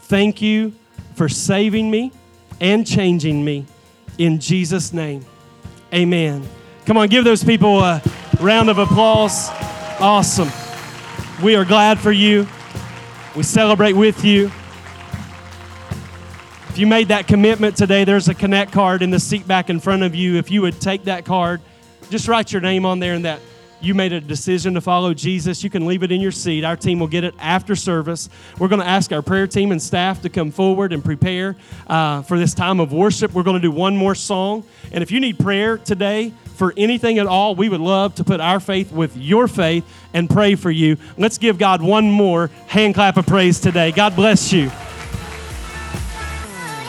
Thank 0.02 0.42
you 0.42 0.74
for 1.16 1.30
saving 1.30 1.90
me 1.90 2.12
and 2.60 2.86
changing 2.86 3.44
me. 3.44 3.66
In 4.18 4.40
Jesus' 4.40 4.94
name, 4.94 5.26
amen. 5.94 6.48
Come 6.86 6.98
on, 6.98 7.08
give 7.08 7.24
those 7.24 7.44
people 7.44 7.80
a 7.80 8.02
round 8.40 8.70
of 8.70 8.78
applause. 8.78 9.50
Awesome. 10.00 10.50
We 11.42 11.56
are 11.56 11.66
glad 11.66 12.00
for 12.00 12.12
you. 12.12 12.48
We 13.36 13.44
celebrate 13.44 13.94
with 13.94 14.24
you. 14.24 14.52
If 16.74 16.80
you 16.80 16.88
made 16.88 17.10
that 17.10 17.28
commitment 17.28 17.78
today, 17.78 18.04
there's 18.04 18.30
a 18.30 18.34
Connect 18.34 18.72
card 18.72 19.04
in 19.04 19.12
the 19.12 19.20
seat 19.20 19.48
back 19.48 19.70
in 19.70 19.80
front 19.80 20.02
of 20.02 20.16
you. 20.16 20.38
If 20.38 20.50
you 20.50 20.64
would 20.64 20.82
take 20.82 21.04
that 21.04 21.24
card, 21.24 21.62
just 22.10 22.28
write 22.28 22.52
your 22.52 22.64
name 22.64 22.84
on 22.84 22.98
there 22.98 23.14
and 23.14 23.26
that 23.26 23.42
you 23.80 23.94
made 23.94 24.12
a 24.12 24.20
decision 24.20 24.74
to 24.74 24.82
follow 24.82 25.14
Jesus, 25.14 25.64
you 25.64 25.70
can 25.70 25.86
leave 25.86 26.02
it 26.02 26.12
in 26.12 26.20
your 26.20 26.32
seat. 26.32 26.64
Our 26.64 26.76
team 26.76 27.00
will 27.00 27.06
get 27.06 27.24
it 27.24 27.36
after 27.38 27.76
service. 27.76 28.28
We're 28.58 28.70
going 28.70 28.82
to 28.82 28.88
ask 28.88 29.12
our 29.12 29.22
prayer 29.22 29.46
team 29.46 29.72
and 29.72 29.80
staff 29.80 30.24
to 30.24 30.30
come 30.30 30.50
forward 30.50 30.94
and 30.94 31.06
prepare 31.06 31.56
uh, 31.86 32.24
for 32.24 32.40
this 32.40 32.56
time 32.56 32.80
of 32.80 32.92
worship. 32.92 33.34
We're 33.34 33.44
going 33.44 33.62
to 33.62 33.68
do 33.68 33.70
one 33.70 33.96
more 33.96 34.16
song. 34.16 34.66
And 34.92 35.04
if 35.04 35.12
you 35.12 35.20
need 35.20 35.38
prayer 35.38 35.78
today 35.78 36.34
for 36.56 36.74
anything 36.76 37.20
at 37.20 37.28
all, 37.28 37.54
we 37.54 37.70
would 37.70 37.82
love 37.82 38.16
to 38.16 38.24
put 38.24 38.42
our 38.42 38.60
faith 38.60 38.92
with 38.92 39.16
your 39.16 39.48
faith 39.48 39.86
and 40.12 40.28
pray 40.28 40.56
for 40.56 40.72
you. 40.72 40.98
Let's 41.20 41.38
give 41.38 41.60
God 41.60 41.84
one 41.84 42.10
more 42.10 42.50
hand 42.66 42.96
clap 42.96 43.18
of 43.18 43.28
praise 43.28 43.60
today. 43.60 43.92
God 43.92 44.16
bless 44.16 44.52
you. 44.52 44.72